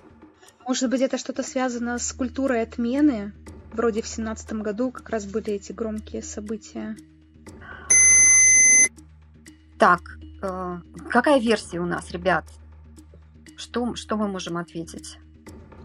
Может 0.70 0.88
быть, 0.88 1.00
это 1.00 1.18
что-то 1.18 1.42
связано 1.42 1.98
с 1.98 2.12
культурой 2.12 2.62
отмены? 2.62 3.32
Вроде 3.72 4.02
в 4.02 4.06
семнадцатом 4.06 4.62
году 4.62 4.92
как 4.92 5.10
раз 5.10 5.26
были 5.26 5.54
эти 5.54 5.72
громкие 5.72 6.22
события. 6.22 6.96
Так, 9.80 10.00
э, 10.40 10.78
какая 11.08 11.40
версия 11.40 11.80
у 11.80 11.86
нас, 11.86 12.12
ребят? 12.12 12.44
Что, 13.56 13.96
что 13.96 14.16
мы 14.16 14.28
можем 14.28 14.58
ответить? 14.58 15.18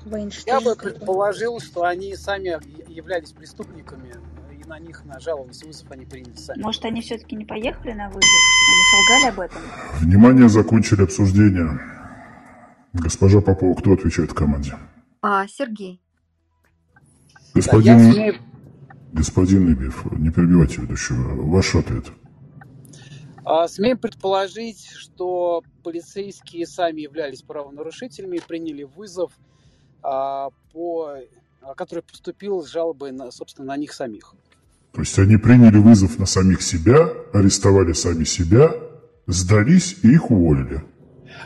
Вайнштейн. 0.05 0.59
Я 0.59 0.61
бы 0.61 0.75
предположил, 0.75 1.59
что 1.59 1.83
они 1.85 2.15
сами 2.15 2.59
являлись 2.87 3.31
преступниками, 3.31 4.13
и 4.51 4.67
на 4.67 4.77
них 4.77 5.03
нажаловались 5.03 5.63
вызов, 5.63 5.89
они 5.89 6.05
приняли 6.05 6.35
сами. 6.35 6.61
Может, 6.61 6.85
они 6.85 7.01
все-таки 7.01 7.35
не 7.35 7.45
поехали 7.45 7.93
на 7.93 8.09
вызов? 8.09 8.29
Они 8.69 8.83
солгали 8.91 9.33
об 9.33 9.39
этом? 9.39 9.61
Внимание, 9.99 10.47
закончили 10.47 11.01
обсуждение. 11.01 11.95
Госпожа 12.99 13.41
Попова, 13.41 13.75
кто 13.75 13.93
отвечает 13.93 14.31
в 14.31 14.33
команде? 14.33 14.75
А, 15.21 15.47
Сергей. 15.47 16.01
Господин, 17.53 17.97
Да, 17.97 18.03
я 18.03 18.13
смею- 18.13 18.35
господин 19.13 19.73
Ибев, 19.73 20.05
не 20.13 20.29
перебивайте 20.29 20.81
ведущего. 20.81 21.33
Ваш 21.49 21.75
ответ. 21.75 22.05
А, 23.43 23.67
Смеем 23.67 23.97
предположить, 23.97 24.87
что 24.87 25.61
полицейские 25.83 26.65
сами 26.65 27.01
являлись 27.01 27.41
правонарушителями 27.43 28.37
и 28.37 28.41
приняли 28.41 28.83
вызов, 28.83 29.31
а, 30.01 30.49
по, 30.71 31.15
а, 31.61 31.75
который 31.75 32.01
поступил 32.03 32.63
с 32.63 32.71
жалобой, 32.71 33.11
на, 33.11 33.29
собственно, 33.31 33.67
на 33.67 33.77
них 33.77 33.93
самих. 33.93 34.33
То 34.93 35.01
есть 35.01 35.19
они 35.19 35.37
приняли 35.37 35.77
вызов 35.77 36.17
на 36.17 36.25
самих 36.25 36.61
себя, 36.61 37.09
арестовали 37.33 37.91
сами 37.93 38.23
себя, 38.23 38.71
сдались 39.27 39.97
и 40.03 40.13
их 40.13 40.31
уволили. 40.31 40.81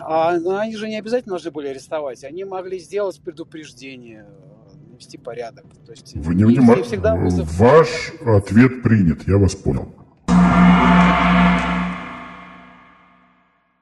А 0.01 0.31
они 0.62 0.75
же 0.75 0.88
не 0.89 0.98
обязательно 0.98 1.34
должны 1.34 1.51
были 1.51 1.67
арестовать, 1.67 2.24
они 2.24 2.43
могли 2.43 2.79
сделать 2.79 3.19
предупреждение, 3.22 4.25
э, 4.27 4.91
навести 4.91 5.17
порядок. 5.17 5.65
То 5.86 5.91
есть 5.91 6.15
Вы 6.15 6.36
не 6.36 6.43
не- 6.43 6.50
не 6.55 6.60
внима- 6.60 6.84
всегда 6.84 7.15
вызов... 7.15 7.51
Ваш 7.60 8.13
ответ 8.25 8.81
принят, 8.84 9.27
я 9.27 9.38
вас 9.38 9.55
понял. 9.55 9.93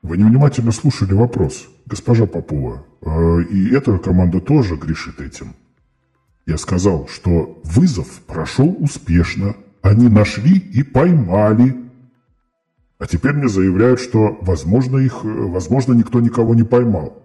Вы 0.03 0.17
невнимательно 0.17 0.71
слушали 0.71 1.13
вопрос, 1.13 1.67
госпожа 1.85 2.25
Попова. 2.25 2.85
э, 3.01 3.41
И 3.51 3.73
эта 3.75 3.97
команда 3.97 4.39
тоже 4.39 4.75
грешит 4.75 5.19
этим. 5.19 5.55
Я 6.45 6.57
сказал, 6.57 7.07
что 7.09 7.59
вызов 7.63 8.21
прошел 8.25 8.75
успешно. 8.79 9.55
Они 9.81 10.07
нашли 10.07 10.57
и 10.57 10.81
поймали. 10.83 11.75
А 12.99 13.05
теперь 13.05 13.33
мне 13.33 13.47
заявляют, 13.47 13.99
что, 13.99 14.37
возможно, 14.41 14.97
их, 14.97 15.23
э, 15.23 15.27
возможно, 15.27 15.93
никто 15.93 16.19
никого 16.19 16.55
не 16.55 16.63
поймал. 16.63 17.21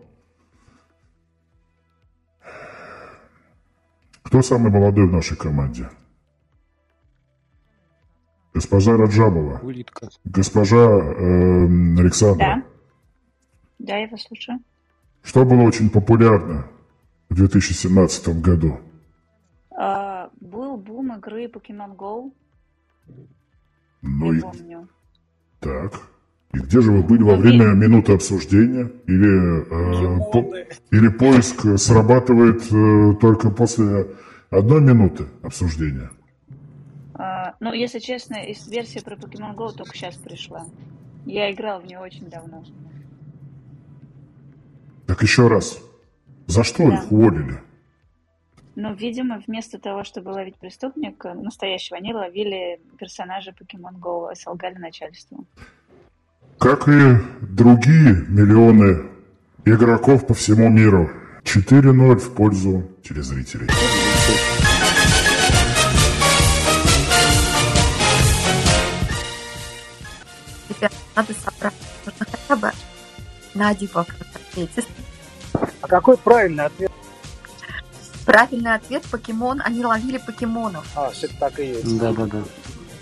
Кто 4.22 4.42
самый 4.42 4.70
молодой 4.70 5.06
в 5.06 5.12
нашей 5.12 5.36
команде? 5.36 5.88
Госпожа 8.54 8.96
Раджабова. 8.96 9.60
Улитка. 9.62 10.08
Госпожа 10.24 10.76
эм, 10.76 11.98
Александра. 11.98 12.38
Да. 12.38 12.62
Да, 13.78 13.96
я 13.96 14.08
вас 14.08 14.22
слушаю. 14.22 14.58
Что 15.22 15.44
было 15.44 15.62
очень 15.62 15.88
популярно 15.88 16.66
в 17.30 17.34
2017 17.34 18.40
году? 18.40 18.78
А, 19.70 20.30
был 20.40 20.76
бум 20.76 21.14
игры 21.16 21.46
Pokemon 21.46 21.96
Go, 21.96 22.32
Ну 24.02 24.32
не 24.32 24.38
и 24.38 24.40
помню. 24.42 24.88
Так. 25.62 26.00
И 26.52 26.58
где 26.58 26.82
же 26.82 26.92
вы 26.92 27.02
были 27.02 27.22
во 27.22 27.36
время 27.36 27.68
минуты 27.72 28.12
обсуждения? 28.12 28.90
Или, 29.06 29.62
э, 29.62 30.32
по- 30.32 30.54
или 30.94 31.08
поиск 31.08 31.78
срабатывает 31.78 32.62
э, 32.70 33.14
только 33.20 33.50
после 33.50 34.08
одной 34.50 34.80
минуты 34.82 35.24
обсуждения? 35.42 36.10
А, 37.14 37.54
ну, 37.60 37.72
если 37.72 38.00
честно, 38.00 38.34
из 38.44 38.68
версии 38.68 38.98
про 38.98 39.14
Pokemon 39.16 39.54
Go 39.56 39.72
только 39.74 39.96
сейчас 39.96 40.16
пришла. 40.16 40.66
Я 41.24 41.50
играл 41.52 41.80
в 41.80 41.86
нее 41.86 42.00
очень 42.00 42.28
давно. 42.28 42.64
Так 45.06 45.22
еще 45.22 45.48
раз. 45.48 45.78
За 46.46 46.64
что 46.64 46.88
Да. 46.88 46.94
их 46.96 47.12
уволили? 47.12 47.60
Но, 48.74 48.94
видимо, 48.94 49.42
вместо 49.46 49.78
того, 49.78 50.02
чтобы 50.02 50.30
ловить 50.30 50.56
преступника 50.56 51.34
настоящего, 51.34 51.98
они 51.98 52.14
ловили 52.14 52.80
персонажа 52.98 53.50
Pokemon 53.50 53.98
Go 54.00 54.32
и 54.32 54.34
солгали 54.34 54.76
начальству. 54.76 55.46
Как 56.58 56.88
и 56.88 57.16
другие 57.40 58.24
миллионы 58.28 59.10
игроков 59.64 60.26
по 60.26 60.34
всему 60.34 60.68
миру. 60.68 61.10
4-0 61.44 62.16
в 62.16 62.34
пользу 62.34 62.88
телезрителей. 63.02 63.68
Ребят, 70.68 70.92
надо 71.16 71.34
собрать. 71.34 71.74
Нужно 72.06 72.26
хотя 72.30 72.56
бы 72.56 72.70
на 73.54 73.68
один 73.68 73.88
вопрос 73.92 74.20
ответить. 74.34 74.86
А 75.52 75.88
какой 75.88 76.16
правильный 76.16 76.66
ответ? 76.66 76.91
Правильный 78.32 78.74
ответ 78.74 79.02
покемон. 79.10 79.60
Они 79.62 79.84
ловили 79.84 80.16
покемонов. 80.16 80.86
А, 80.96 81.10
все 81.10 81.28
так 81.28 81.60
и 81.60 81.66
есть. 81.66 81.98
Да, 81.98 82.14
да, 82.14 82.24
да. 82.24 82.42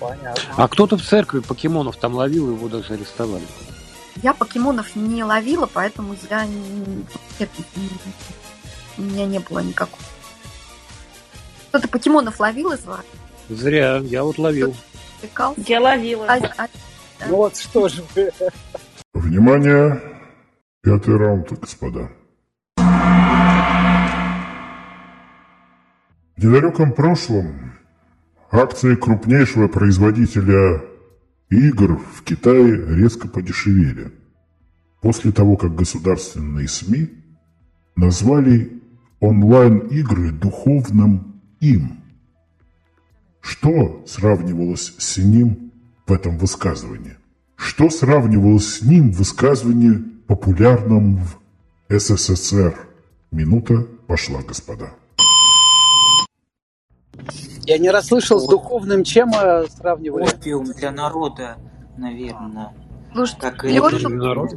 Понятно. 0.00 0.42
А 0.56 0.66
кто-то 0.66 0.96
в 0.96 1.02
церкви 1.02 1.38
покемонов 1.38 1.96
там 1.98 2.14
ловил, 2.14 2.50
его 2.50 2.68
даже 2.68 2.94
арестовали. 2.94 3.46
Я 4.24 4.34
покемонов 4.34 4.96
не 4.96 5.22
ловила, 5.22 5.70
поэтому 5.72 6.16
я 6.28 6.46
не... 6.46 7.06
у 8.98 9.02
меня 9.02 9.24
не 9.26 9.38
было 9.38 9.60
никакого. 9.60 10.02
Кто-то 11.68 11.86
покемонов 11.86 12.40
ловил 12.40 12.72
из 12.72 12.84
вас? 12.84 13.04
Зря, 13.48 13.98
я 13.98 14.24
вот 14.24 14.36
ловил. 14.36 14.74
Я 15.58 15.80
ловила. 15.80 16.26
А- 16.26 16.64
а- 16.64 16.68
Ну 17.28 17.36
вот 17.36 17.56
что 17.56 17.88
же. 17.88 18.04
Внимание! 19.14 20.02
Пятый 20.82 21.16
раунд, 21.16 21.52
господа. 21.52 22.10
В 26.40 26.42
недалеком 26.42 26.94
прошлом 26.94 27.74
акции 28.50 28.94
крупнейшего 28.94 29.68
производителя 29.68 30.83
игр 31.50 31.98
в 31.98 32.22
Китае 32.22 32.96
резко 32.96 33.29
подешевели. 33.29 34.11
После 35.03 35.33
того, 35.33 35.59
как 35.59 35.74
государственные 35.74 36.66
СМИ 36.66 37.11
назвали 37.94 38.81
онлайн-игры 39.20 40.31
духовным 40.33 41.42
им. 41.61 42.00
Что 43.42 44.03
сравнивалось 44.07 44.94
с 44.96 45.18
ним 45.18 45.72
в 46.07 46.12
этом 46.14 46.38
высказывании? 46.38 47.18
Что 47.55 47.90
сравнивалось 47.90 48.79
с 48.79 48.83
ним 48.83 49.12
в 49.12 49.18
высказывании, 49.18 50.03
популярном 50.26 51.18
в 51.18 51.38
СССР? 51.90 52.74
Минута 53.31 53.83
пошла, 54.07 54.40
господа. 54.40 54.94
Я 57.64 57.78
не 57.78 57.90
расслышал 57.90 58.40
с 58.40 58.48
духовным, 58.48 59.04
чем 59.04 59.30
э, 59.30 59.66
сравнивали. 59.68 60.24
Опиум 60.24 60.64
для 60.64 60.90
народа, 60.90 61.56
наверное. 61.96 62.72
Слушайте, 63.12 63.40
Как 63.40 63.64
и 63.64 63.68
Лёша, 63.68 64.09
народ? 64.09 64.50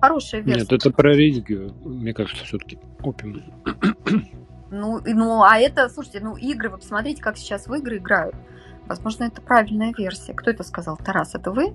хорошая 0.00 0.40
версия. 0.42 0.60
Нет, 0.60 0.72
это 0.72 0.90
про 0.90 1.12
религию, 1.14 1.72
мне 1.84 2.12
кажется, 2.12 2.44
все-таки 2.44 2.78
опиум. 3.02 3.42
Ну, 4.70 5.00
ну, 5.04 5.42
а 5.42 5.58
это, 5.58 5.88
слушайте, 5.88 6.20
ну, 6.20 6.36
игры, 6.36 6.70
вы 6.70 6.78
посмотрите, 6.78 7.22
как 7.22 7.36
сейчас 7.36 7.66
в 7.66 7.74
игры 7.74 7.98
играют. 7.98 8.34
Возможно, 8.86 9.24
это 9.24 9.40
правильная 9.40 9.92
версия. 9.96 10.32
Кто 10.34 10.50
это 10.50 10.62
сказал? 10.64 10.96
Тарас, 10.96 11.34
это 11.34 11.50
вы? 11.50 11.74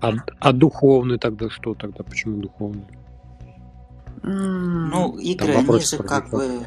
А, 0.00 0.12
а 0.40 0.52
духовный 0.52 1.18
тогда 1.18 1.50
что 1.50 1.74
тогда? 1.74 2.02
Почему 2.02 2.40
духовный? 2.40 2.84
Ну, 4.22 5.16
игры, 5.18 5.54
они 5.54 5.80
же 5.80 5.98
как 5.98 6.30
бы. 6.30 6.60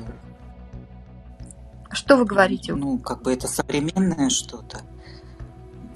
Что 1.94 2.18
вы 2.18 2.26
говорите? 2.26 2.74
ну, 2.74 2.98
как 2.98 3.22
бы 3.22 3.32
это 3.32 3.48
современное 3.48 4.30
что-то. 4.30 4.82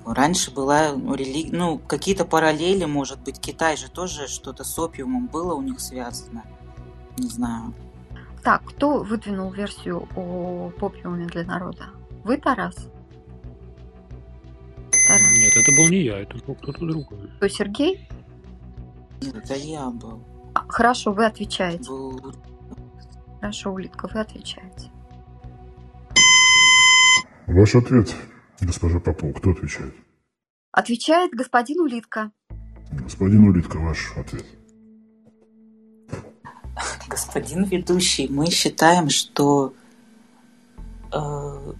Раньше 0.05 0.51
была 0.51 0.93
ну, 0.93 1.15
рели- 1.15 1.49
ну, 1.51 1.79
какие-то 1.79 2.23
параллели, 2.23 2.85
может 2.85 3.19
быть, 3.21 3.39
Китай 3.39 3.75
же 3.75 3.89
тоже 3.89 4.27
что-то 4.27 4.63
с 4.63 4.79
опиумом 4.79 5.27
было 5.27 5.53
у 5.53 5.61
них 5.61 5.79
связано. 5.81 6.43
Не 7.17 7.27
знаю. 7.27 7.73
Так, 8.43 8.63
кто 8.63 8.99
выдвинул 8.99 9.51
версию 9.51 10.07
о 10.15 10.71
попиуме 10.79 11.25
для 11.25 11.43
народа? 11.43 11.87
Вы, 12.23 12.37
Тарас? 12.37 12.75
Тарас. 15.07 15.37
Нет, 15.37 15.57
это 15.57 15.71
был 15.75 15.89
не 15.89 16.03
я, 16.03 16.19
это 16.19 16.37
был 16.45 16.55
кто-то 16.55 16.85
другой. 16.85 17.29
Кто, 17.37 17.47
Сергей? 17.49 18.07
Нет, 19.21 19.35
это 19.35 19.55
я 19.55 19.89
был. 19.89 20.21
А, 20.53 20.65
хорошо, 20.69 21.11
вы 21.11 21.25
отвечаете. 21.25 21.89
был. 21.89 22.33
Хорошо, 23.41 23.71
Улитка, 23.73 24.07
вы 24.13 24.21
отвечаете. 24.21 24.89
Ваш 27.47 27.75
ответ, 27.75 28.13
госпожа 28.59 28.99
Попова, 28.99 29.31
кто 29.31 29.51
отвечает? 29.51 29.93
Отвечает 30.73 31.31
господин 31.31 31.79
Улитка. 31.79 32.31
Господин 32.91 33.47
Улитка, 33.47 33.77
ваш 33.77 34.11
ответ. 34.17 34.45
Господин 37.07 37.63
ведущий, 37.63 38.27
мы 38.27 38.47
считаем, 38.51 39.09
что 39.09 39.73
э, 41.13 41.73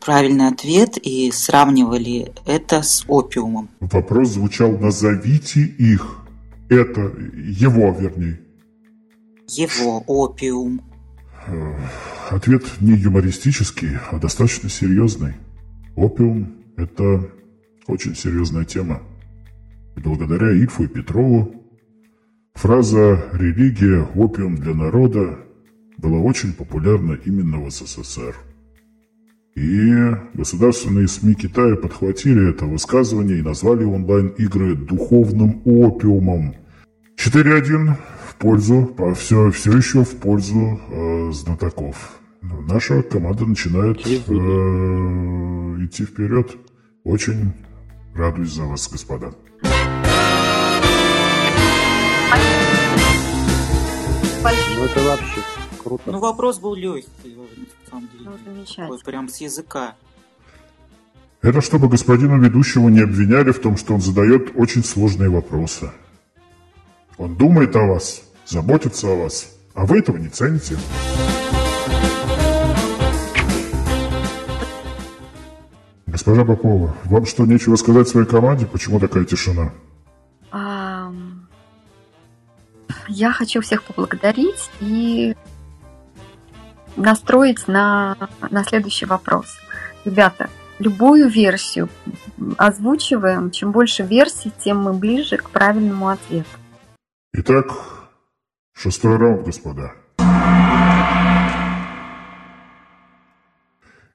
правильный 0.00 0.48
ответ 0.48 0.98
и 0.98 1.30
сравнивали 1.30 2.32
это 2.44 2.82
с 2.82 3.04
опиумом. 3.06 3.70
Вопрос 3.78 4.30
звучал 4.30 4.76
«назовите 4.76 5.60
их». 5.60 6.18
Это 6.68 7.00
его, 7.00 7.92
вернее. 7.92 8.40
Его 9.46 10.00
опиум. 10.00 10.91
Э, 11.46 11.74
Ответ 12.30 12.64
не 12.80 12.92
юмористический, 12.92 13.98
а 14.10 14.18
достаточно 14.18 14.68
серьезный. 14.68 15.34
Опиум– 15.96 16.54
это 16.76 17.30
очень 17.86 18.14
серьезная 18.14 18.64
тема. 18.64 19.02
И 19.96 20.00
благодаря 20.00 20.50
Ильфу 20.50 20.84
и 20.84 20.88
Петрову 20.88 21.62
Фраза 22.54 23.22
«религия– 23.32 24.02
опиум 24.14 24.56
для 24.56 24.74
народа» 24.74 25.38
была 25.98 26.18
очень 26.18 26.52
популярна 26.52 27.18
именно 27.24 27.58
в 27.58 27.70
СССР. 27.70 28.34
И 29.54 29.92
государственные 30.34 31.08
СМИ 31.08 31.34
Китая 31.34 31.76
подхватили 31.76 32.50
это 32.50 32.64
высказывание 32.64 33.38
и 33.38 33.42
назвали 33.42 33.84
онлайн-игры 33.84 34.74
духовным 34.74 35.60
опиумом. 35.64 36.54
4-1 37.16 37.94
в 38.21 38.21
пользу, 38.42 38.92
все, 39.14 39.50
все 39.52 39.72
еще 39.72 40.02
в 40.02 40.16
пользу 40.16 40.80
э, 40.90 41.30
знатоков. 41.32 42.20
Наша 42.42 43.02
команда 43.04 43.46
начинает 43.46 44.04
э, 44.04 44.10
идти 45.84 46.04
вперед. 46.04 46.56
Очень 47.04 47.52
радуюсь 48.14 48.52
за 48.52 48.64
вас, 48.64 48.90
господа. 48.90 49.32
Ну 54.74 54.84
это 54.84 55.00
вообще 55.04 55.40
круто. 55.82 56.10
Ну 56.10 56.18
вопрос 56.18 56.58
был 56.58 56.74
легкий, 56.74 57.36
на 57.36 57.90
самом 57.90 58.08
деле. 58.08 58.24
Ну, 58.24 58.32
замечательно. 58.44 58.86
Такой 58.88 59.04
прям 59.04 59.28
с 59.28 59.36
языка. 59.36 59.94
Это 61.42 61.60
чтобы 61.60 61.88
господина 61.88 62.34
ведущего 62.34 62.88
не 62.88 63.00
обвиняли 63.00 63.52
в 63.52 63.60
том, 63.60 63.76
что 63.76 63.94
он 63.94 64.00
задает 64.00 64.50
очень 64.56 64.82
сложные 64.82 65.30
вопросы. 65.30 65.90
Он 67.18 67.36
думает 67.36 67.76
о 67.76 67.86
вас, 67.86 68.22
заботится 68.52 69.08
о 69.08 69.16
вас, 69.16 69.48
а 69.74 69.86
вы 69.86 69.98
этого 69.98 70.18
не 70.18 70.28
цените. 70.28 70.76
Госпожа 76.06 76.44
Попова, 76.44 76.94
вам 77.04 77.24
что, 77.24 77.46
нечего 77.46 77.76
сказать 77.76 78.08
своей 78.08 78.26
команде? 78.26 78.66
Почему 78.66 79.00
такая 79.00 79.24
тишина? 79.24 79.72
Я 83.08 83.32
хочу 83.32 83.60
всех 83.60 83.82
поблагодарить 83.82 84.70
и 84.80 85.34
настроить 86.96 87.66
на, 87.66 88.16
на 88.50 88.64
следующий 88.64 89.06
вопрос. 89.06 89.46
Ребята, 90.04 90.50
любую 90.78 91.28
версию 91.28 91.88
озвучиваем. 92.58 93.50
Чем 93.50 93.72
больше 93.72 94.02
версий, 94.02 94.52
тем 94.62 94.82
мы 94.82 94.92
ближе 94.92 95.38
к 95.38 95.50
правильному 95.50 96.08
ответу. 96.08 96.48
Итак, 97.34 98.01
шестой 98.74 99.16
раунд, 99.16 99.44
господа. 99.44 99.92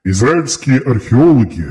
Израильские 0.04 0.78
археологи 0.78 1.66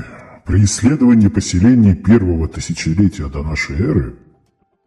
при 0.46 0.64
исследовании 0.64 1.28
поселений 1.28 1.96
первого 1.96 2.48
тысячелетия 2.48 3.28
до 3.28 3.44
нашей 3.44 3.78
эры 3.82 4.16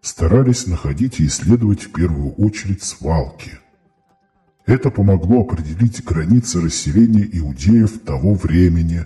старались 0.01 0.67
находить 0.67 1.21
и 1.21 1.27
исследовать 1.27 1.83
в 1.83 1.93
первую 1.93 2.33
очередь 2.35 2.83
свалки. 2.83 3.59
Это 4.67 4.91
помогло 4.91 5.41
определить 5.41 6.05
границы 6.05 6.61
расселения 6.61 7.29
иудеев 7.33 7.99
того 8.01 8.35
времени. 8.35 9.05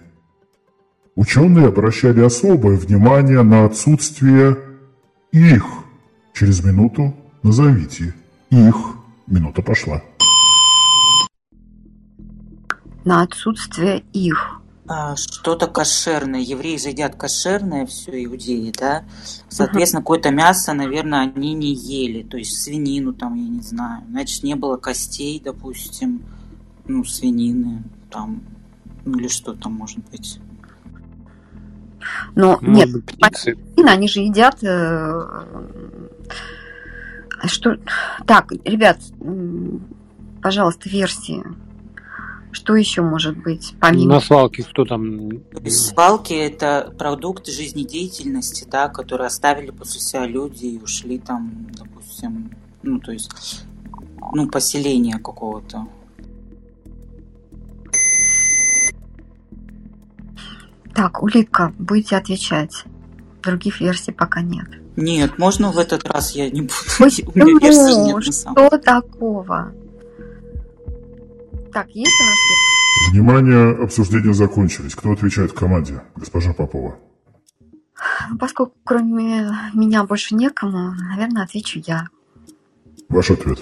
Ученые 1.16 1.68
обращали 1.68 2.20
особое 2.20 2.76
внимание 2.76 3.42
на 3.42 3.64
отсутствие 3.64 4.58
их. 5.32 5.64
Через 6.34 6.62
минуту 6.62 7.14
назовите 7.42 8.14
их. 8.58 8.76
Минута 9.26 9.62
пошла. 9.62 10.02
На 13.04 13.22
отсутствие 13.22 14.04
их. 14.12 14.60
А, 14.86 15.16
что-то 15.16 15.66
кошерное. 15.66 16.40
Евреи 16.40 16.76
же 16.76 16.90
едят 16.90 17.16
кошерное, 17.16 17.86
все 17.86 18.24
иудеи, 18.24 18.72
да? 18.78 19.04
Соответственно, 19.48 20.02
какое-то 20.02 20.30
мясо, 20.30 20.74
наверное, 20.74 21.20
они 21.20 21.54
не 21.54 21.74
ели. 21.74 22.22
То 22.22 22.36
есть 22.36 22.62
свинину 22.62 23.14
там, 23.14 23.34
я 23.34 23.48
не 23.48 23.62
знаю. 23.62 24.04
Значит, 24.10 24.42
не 24.42 24.54
было 24.54 24.76
костей, 24.76 25.40
допустим, 25.42 26.22
ну, 26.86 27.04
свинины 27.04 27.82
там. 28.10 28.42
Ну, 29.06 29.18
или 29.18 29.28
что 29.28 29.54
там 29.54 29.72
может 29.72 29.98
быть. 30.10 30.38
Но 32.34 32.58
Может 32.60 32.94
нет, 32.94 33.06
птицы. 33.06 33.56
Они 33.86 34.08
же 34.08 34.20
едят... 34.20 34.62
э, 34.62 35.44
Что... 37.46 37.76
Так, 38.26 38.52
ребят, 38.64 38.98
пожалуйста, 40.42 40.88
версии. 40.88 41.42
Что 42.52 42.76
еще 42.76 43.02
может 43.02 43.36
быть 43.36 43.74
помимо... 43.80 44.14
На 44.14 44.20
свалке 44.20 44.62
кто 44.62 44.84
там? 44.84 45.42
Свалки– 45.66 46.32
это 46.34 46.94
продукт 46.96 47.48
жизнедеятельности, 47.48 48.64
да, 48.70 48.88
которые 48.88 49.26
оставили 49.26 49.70
после 49.72 50.00
себя 50.00 50.24
люди 50.24 50.66
и 50.66 50.78
ушли 50.80 51.18
там, 51.18 51.66
допустим, 51.76 52.50
ну, 52.84 53.00
то 53.00 53.10
есть, 53.10 53.64
ну, 54.32 54.48
поселение 54.48 55.18
какого-то. 55.18 55.88
Так, 60.94 61.24
улитка, 61.24 61.74
будете 61.76 62.16
отвечать. 62.16 62.84
Других 63.42 63.80
версий 63.80 64.12
пока 64.12 64.42
нет. 64.42 64.68
Нет, 64.96 65.38
можно 65.38 65.72
в 65.72 65.78
этот 65.78 66.04
раз 66.08 66.32
я 66.32 66.50
не 66.50 66.62
буду? 66.62 66.74
У 66.98 67.38
меня 67.38 67.58
версий 67.60 68.12
Почему? 68.12 68.20
Что 68.20 68.78
такого? 68.78 69.72
Так, 71.72 71.88
есть 71.90 72.14
у 72.20 72.24
нас 72.24 72.36
версии? 72.48 73.10
Внимание, 73.10 73.82
обсуждения 73.82 74.32
закончились. 74.32 74.94
Кто 74.94 75.12
отвечает 75.12 75.50
в 75.50 75.54
команде? 75.54 76.02
Госпожа 76.14 76.52
Попова. 76.52 76.96
Поскольку 78.38 78.74
кроме 78.84 79.50
меня 79.72 80.04
больше 80.04 80.34
некому, 80.34 80.92
наверное, 80.92 81.44
отвечу 81.44 81.80
я. 81.84 82.08
Ваш 83.08 83.30
ответ. 83.30 83.60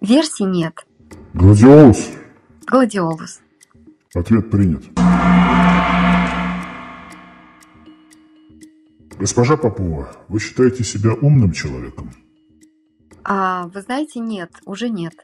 Версий 0.00 0.44
нет. 0.44 0.86
Гладиолус. 1.34 2.08
Гладиолус. 2.66 3.40
Ответ 4.14 4.50
принят. 4.50 4.84
Госпожа 9.18 9.56
Попова, 9.56 10.08
вы 10.28 10.38
считаете 10.38 10.84
себя 10.84 11.12
умным 11.12 11.52
человеком? 11.52 12.12
А, 13.24 13.66
вы 13.66 13.82
знаете, 13.82 14.20
нет, 14.20 14.50
уже 14.64 14.88
нет. 14.88 15.14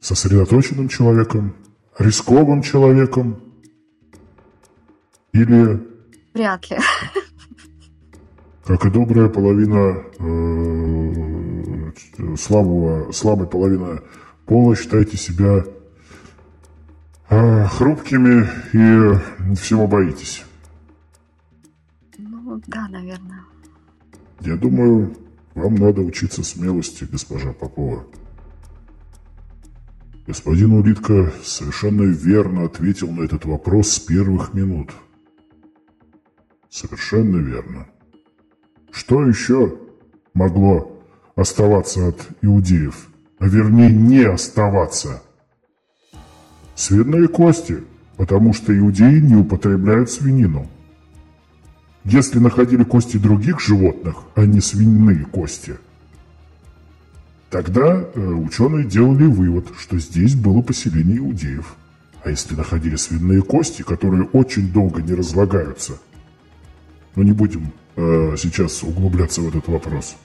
Сосредоточенным 0.00 0.88
человеком? 0.88 1.54
Рисковым 1.98 2.62
человеком? 2.62 3.40
Или, 5.32 5.80
Вряд 6.34 6.70
ли. 6.70 6.78
как 8.64 8.84
и 8.84 8.90
добрая 8.90 9.28
половина 9.28 10.04
э, 10.18 11.92
слабого, 12.36 13.12
слабой 13.12 13.46
половины 13.46 14.00
пола, 14.44 14.76
считаете 14.76 15.16
себя 15.16 15.64
э, 17.30 17.64
хрупкими 17.66 18.46
и 18.74 19.54
всего 19.56 19.86
боитесь? 19.86 20.44
Да, 22.66 22.88
наверное. 22.88 23.44
Я 24.40 24.56
думаю, 24.56 25.16
вам 25.54 25.74
надо 25.74 26.02
учиться 26.02 26.42
смелости, 26.42 27.04
госпожа 27.04 27.52
Попова. 27.52 28.04
Господин 30.26 30.72
Улитка 30.74 31.32
совершенно 31.42 32.02
верно 32.02 32.64
ответил 32.64 33.10
на 33.10 33.22
этот 33.22 33.44
вопрос 33.44 33.90
с 33.90 33.98
первых 33.98 34.54
минут. 34.54 34.90
Совершенно 36.68 37.38
верно. 37.38 37.88
Что 38.92 39.26
еще 39.26 39.76
могло 40.34 41.02
оставаться 41.34 42.08
от 42.08 42.28
иудеев? 42.42 43.08
А 43.38 43.46
вернее, 43.46 43.90
не 43.90 44.22
оставаться. 44.22 45.22
Свиные 46.76 47.26
кости, 47.26 47.82
потому 48.16 48.52
что 48.52 48.76
иудеи 48.76 49.18
не 49.18 49.34
употребляют 49.34 50.10
свинину. 50.10 50.68
Если 52.04 52.38
находили 52.38 52.82
кости 52.82 53.18
других 53.18 53.60
животных, 53.60 54.16
а 54.34 54.46
не 54.46 54.60
свиные 54.60 55.24
кости, 55.26 55.76
тогда 57.50 58.02
э, 58.14 58.20
ученые 58.20 58.86
делали 58.86 59.24
вывод, 59.24 59.68
что 59.78 59.98
здесь 59.98 60.34
было 60.34 60.62
поселение 60.62 61.18
иудеев. 61.18 61.76
А 62.24 62.30
если 62.30 62.54
находили 62.54 62.96
свиные 62.96 63.42
кости, 63.42 63.82
которые 63.82 64.24
очень 64.24 64.72
долго 64.72 65.02
не 65.02 65.12
разлагаются, 65.12 65.98
но 67.16 67.22
не 67.22 67.32
будем 67.32 67.72
э, 67.96 68.34
сейчас 68.38 68.82
углубляться 68.82 69.42
в 69.42 69.48
этот 69.48 69.68
вопрос, 69.68 70.16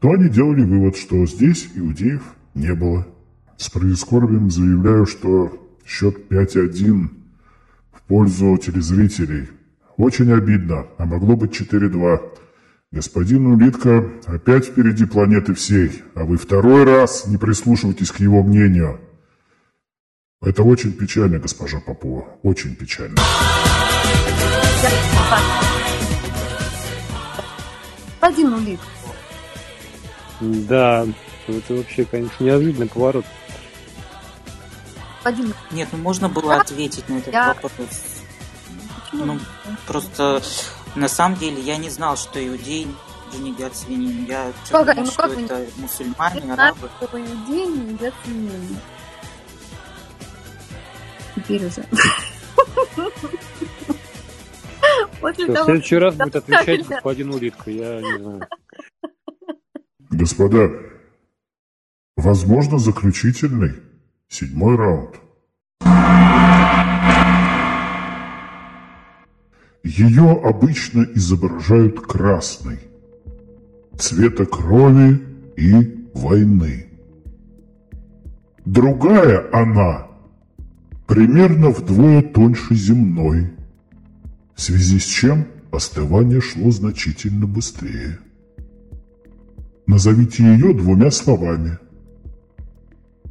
то 0.00 0.10
они 0.10 0.28
делали 0.28 0.62
вывод, 0.62 0.96
что 0.96 1.24
здесь 1.26 1.68
иудеев 1.74 2.22
не 2.54 2.74
было. 2.74 3.06
С 3.56 3.70
прискорбием 3.70 4.50
заявляю, 4.50 5.06
что 5.06 5.60
счет 5.86 6.30
5-1 6.30 7.08
в 7.92 8.02
пользу 8.02 8.56
телезрителей. 8.56 9.48
Очень 9.96 10.32
обидно, 10.32 10.86
а 10.98 11.04
могло 11.04 11.36
быть 11.36 11.58
4-2. 11.60 12.20
Господин 12.90 13.46
Улитка 13.46 14.08
опять 14.26 14.66
впереди 14.66 15.04
планеты 15.04 15.54
всей, 15.54 16.02
а 16.14 16.24
вы 16.24 16.36
второй 16.36 16.84
раз 16.84 17.26
не 17.26 17.36
прислушиваетесь 17.36 18.10
к 18.12 18.20
его 18.20 18.42
мнению. 18.42 19.00
Это 20.40 20.62
очень 20.62 20.92
печально, 20.92 21.38
госпожа 21.38 21.80
Попова, 21.80 22.24
очень 22.42 22.76
печально. 22.76 23.16
Господин 28.20 28.54
Улит. 28.54 28.80
Да, 30.40 31.06
это 31.46 31.74
вообще, 31.74 32.04
конечно, 32.04 32.44
неожиданный 32.44 32.88
поворот. 32.88 33.24
Господин 35.24 35.54
Нет, 35.70 35.88
ну 35.92 35.98
можно 35.98 36.28
было 36.28 36.56
ответить 36.56 37.08
на 37.08 37.14
этот 37.18 37.32
Я- 37.32 37.54
вопрос. 37.62 37.70
Почему? 39.18 39.34
Ну, 39.34 39.40
просто 39.86 40.42
на 40.94 41.08
самом 41.08 41.38
деле 41.38 41.60
я 41.60 41.76
не 41.76 41.90
знал, 41.90 42.16
что 42.16 42.44
иудеи 42.46 42.88
не 43.38 43.50
едят 43.50 43.76
свинину. 43.76 44.26
Я 44.28 44.52
Как- 44.70 44.86
думал, 44.86 45.06
ну 45.06 45.10
что 45.12 45.22
как 45.22 45.38
это 45.38 45.66
мусульмане, 45.76 46.40
Это 46.40 46.52
арабы. 46.52 46.88
что 47.00 47.18
иудеи 47.20 47.66
не 47.66 47.92
едят 47.94 48.14
свинину. 48.24 48.76
Теперь 51.36 51.66
уже. 51.66 51.84
После 55.20 55.44
Всё, 55.44 55.52
В 55.52 55.54
того, 55.54 55.64
следующий 55.64 55.96
раз 55.96 56.14
будет 56.14 56.36
отвечать 56.36 56.86
господин 56.86 57.30
Улитка, 57.34 57.70
я 57.70 58.00
не 58.00 58.18
знаю. 58.18 58.46
Господа, 60.10 60.70
возможно, 62.16 62.78
заключительный, 62.78 63.80
седьмой 64.28 64.76
раунд. 64.76 65.16
Ее 69.84 70.30
обычно 70.42 71.02
изображают 71.14 72.00
красной, 72.00 72.78
цвета 73.98 74.46
крови 74.46 75.22
и 75.58 76.08
войны. 76.14 76.86
Другая 78.64 79.46
она 79.52 80.06
примерно 81.06 81.68
вдвое 81.68 82.22
тоньше 82.22 82.74
земной, 82.74 83.52
в 84.54 84.62
связи 84.62 84.98
с 84.98 85.04
чем 85.04 85.48
остывание 85.70 86.40
шло 86.40 86.70
значительно 86.70 87.46
быстрее. 87.46 88.18
Назовите 89.86 90.44
ее 90.44 90.72
двумя 90.72 91.10
словами, 91.10 91.78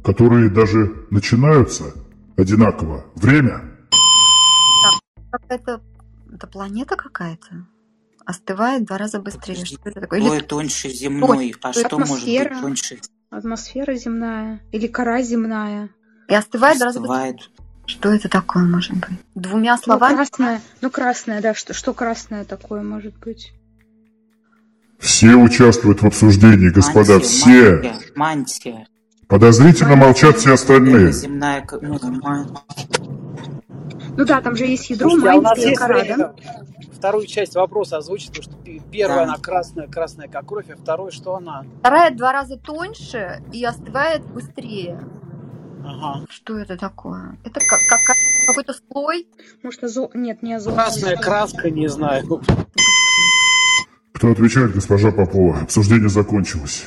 которые 0.04 0.50
даже 0.50 0.94
начинаются 1.10 1.94
одинаково. 2.36 3.04
Время. 3.16 3.60
какая-то 5.32 5.72
это 5.72 5.93
планета 6.38 6.96
какая-то 6.96 7.66
остывает 8.26 8.82
в 8.82 8.86
два 8.86 8.98
раза 8.98 9.20
быстрее. 9.20 9.54
Подожди, 9.54 9.76
Что 9.76 9.88
это 9.90 10.00
такое? 10.00 10.20
Или 10.20 10.40
тоньше 10.40 10.88
земной. 10.88 11.54
А 11.62 11.72
что 11.72 11.98
может 11.98 12.14
быть 12.14 12.22
атмосфера. 12.38 12.60
тоньше? 12.60 12.98
Атмосфера 13.30 13.94
земная 13.94 14.60
или 14.72 14.86
кора 14.86 15.20
земная. 15.22 15.90
и 16.28 16.34
остывает 16.34 16.76
в 16.76 16.78
два 16.78 16.86
раза 16.86 17.00
быстрее. 17.00 17.16
Остывает. 17.18 17.50
Что 17.86 18.08
это 18.14 18.28
такое 18.30 18.64
может 18.64 18.92
быть? 18.94 19.18
Двумя 19.34 19.76
Ну, 19.76 19.82
словами? 19.82 20.14
красное, 20.16 20.60
ну 20.80 20.90
красное, 20.90 21.42
да, 21.42 21.52
что, 21.54 21.74
что 21.74 21.92
красное 21.92 22.44
такое 22.46 22.82
может 22.82 23.14
быть? 23.18 23.52
Все 24.98 25.34
участвуют 25.34 26.00
в 26.00 26.06
обсуждении, 26.06 26.70
господа, 26.70 27.14
Мантия, 27.14 27.28
все. 27.28 27.72
Мантия. 27.82 28.00
мантия. 28.16 28.86
Подозрительно 29.28 29.96
молчат 29.96 30.38
все 30.38 30.54
Это 30.54 30.62
остальные. 30.62 31.12
земная... 31.12 31.66
ну, 31.82 31.98
Ну 34.16 34.24
да, 34.24 34.40
там 34.40 34.54
же 34.56 34.64
есть 34.66 34.90
ядро, 34.90 35.10
Слушайте, 35.10 35.30
а 35.30 35.38
у 35.38 35.42
нас 35.42 35.50
мантия, 35.52 35.68
есть 35.70 35.80
кора, 35.80 35.98
время 36.00 36.16
да? 36.18 36.34
вторую 36.92 37.26
часть 37.26 37.54
вопроса 37.54 37.96
озвучить, 37.98 38.28
потому 38.28 38.44
что 38.44 38.80
первая 38.90 39.18
Да. 39.18 39.22
она 39.24 39.36
красная, 39.38 39.86
красная 39.88 40.28
как 40.28 40.46
кровь, 40.46 40.70
а 40.70 40.76
второй 40.76 41.10
что 41.10 41.34
она? 41.36 41.64
Вторая 41.80 42.10
в 42.12 42.16
два 42.16 42.32
раза 42.32 42.56
тоньше 42.56 43.42
и 43.52 43.64
остывает 43.64 44.24
быстрее. 44.26 45.00
Ага. 45.84 46.24
Что 46.30 46.56
это 46.58 46.76
такое? 46.78 47.36
Это 47.44 47.60
как, 47.60 47.78
как- 47.88 48.16
какой-то 48.46 48.72
слой? 48.72 49.26
Может, 49.62 49.84
азо... 49.84 50.08
Нет, 50.14 50.42
не 50.42 50.54
азот. 50.54 50.74
Красная 50.74 51.16
краска, 51.16 51.70
не 51.70 51.88
знаю. 51.88 52.40
Кто 54.14 54.30
отвечает, 54.30 54.72
госпожа 54.74 55.10
Попова? 55.10 55.58
Обсуждение 55.60 56.08
закончилось. 56.08 56.84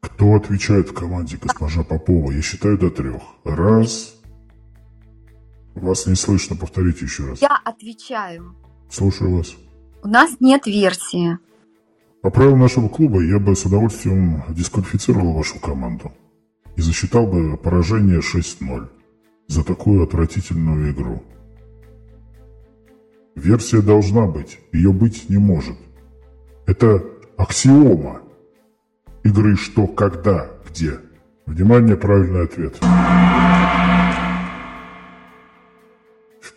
Кто 0.00 0.34
отвечает 0.34 0.88
в 0.88 0.94
команде, 0.94 1.36
госпожа 1.40 1.84
Попова? 1.84 2.32
Я 2.32 2.42
считаю 2.42 2.78
до 2.78 2.90
трех. 2.90 3.22
Раз. 3.44 4.17
Вас 5.82 6.06
не 6.06 6.14
слышно, 6.14 6.56
повторите 6.56 7.04
еще 7.04 7.26
раз. 7.26 7.40
Я 7.40 7.58
отвечаю. 7.64 8.54
Слушаю 8.90 9.36
вас. 9.36 9.54
У 10.02 10.08
нас 10.08 10.36
нет 10.40 10.66
версии. 10.66 11.38
По 12.22 12.30
правилам 12.30 12.60
нашего 12.60 12.88
клуба 12.88 13.22
я 13.22 13.38
бы 13.38 13.54
с 13.54 13.64
удовольствием 13.64 14.42
дисквалифицировал 14.48 15.32
вашу 15.32 15.60
команду 15.60 16.12
и 16.76 16.80
засчитал 16.80 17.26
бы 17.26 17.56
поражение 17.56 18.20
6-0 18.20 18.88
за 19.46 19.64
такую 19.64 20.02
отвратительную 20.02 20.92
игру. 20.92 21.22
Версия 23.34 23.82
должна 23.82 24.26
быть, 24.26 24.58
ее 24.72 24.92
быть 24.92 25.28
не 25.28 25.38
может. 25.38 25.76
Это 26.66 27.04
аксиома 27.36 28.20
игры 29.22 29.56
«что», 29.56 29.86
«когда», 29.86 30.50
«где». 30.68 30.98
Внимание, 31.46 31.96
правильный 31.96 32.44
ответ. 32.44 32.78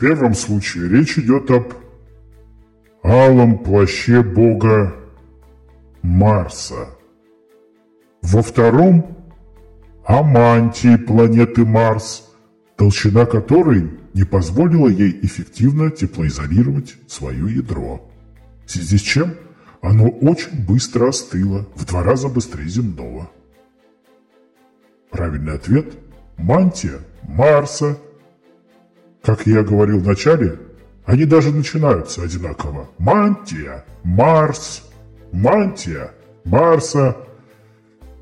Первом 0.01 0.33
случае 0.33 0.89
речь 0.89 1.19
идет 1.19 1.51
об 1.51 1.73
алом 3.03 3.59
плаще 3.59 4.23
бога 4.23 4.95
Марса. 6.01 6.89
Во 8.23 8.41
втором– 8.41 9.15
о 10.05 10.23
мантии 10.23 10.97
планеты 10.97 11.65
Марс, 11.65 12.27
толщина 12.75 13.27
которой 13.27 13.91
не 14.15 14.23
позволила 14.23 14.87
ей 14.87 15.19
эффективно 15.21 15.91
теплоизолировать 15.91 16.95
свое 17.07 17.55
ядро. 17.55 18.09
В 18.65 18.71
связи 18.71 18.97
с 18.97 19.01
чем 19.01 19.35
оно 19.81 20.09
очень 20.09 20.65
быстро 20.65 21.09
остыло, 21.09 21.67
в 21.75 21.85
два 21.85 22.01
раза 22.01 22.27
быстрее 22.27 22.67
земного. 22.67 23.29
Правильный 25.11 25.53
ответ– 25.53 25.93
мантия 26.37 27.01
Марса. 27.21 27.97
Как 29.23 29.45
я 29.45 29.61
говорил 29.61 29.99
в 29.99 30.07
начале, 30.07 30.57
они 31.05 31.25
даже 31.25 31.51
начинаются 31.51 32.23
одинаково. 32.23 32.89
Мантия, 32.97 33.85
Марс, 34.03 34.83
мантия, 35.31 36.11
Марса. 36.43 37.15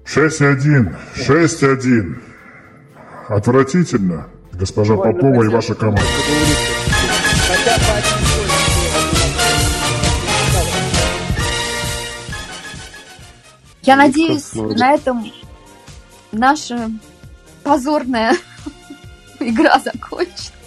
6-1, 0.05 0.93
6-1. 1.15 2.21
Отвратительно, 3.29 4.27
госпожа 4.51 4.95
Буквально 4.95 5.19
Попова 5.19 5.43
и 5.43 5.47
ваша 5.47 5.75
команда. 5.75 6.01
Я 13.83 13.95
Ну, 13.95 14.01
надеюсь, 14.01 14.53
на 14.53 14.93
этом 14.93 15.31
наша 16.31 16.91
позорная 17.63 18.35
игра 19.39 19.79
закончится. 19.79 20.58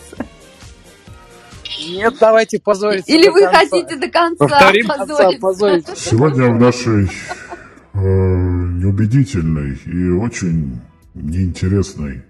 Нет, 1.88 2.14
давайте 2.20 2.58
позориться 2.60 3.10
Или 3.10 3.26
до 3.26 3.32
вы 3.32 3.40
конца. 3.42 3.58
хотите 3.58 3.96
до 3.96 4.08
конца 4.08 4.46
Повторим? 4.48 4.88
Позориться? 4.88 5.40
позориться. 5.40 5.96
Сегодня 5.96 6.50
в 6.50 6.60
нашей 6.60 7.04
э, 7.04 7.98
неубедительной 7.98 9.78
и 9.86 10.10
очень 10.10 10.80
неинтересной 11.14 12.22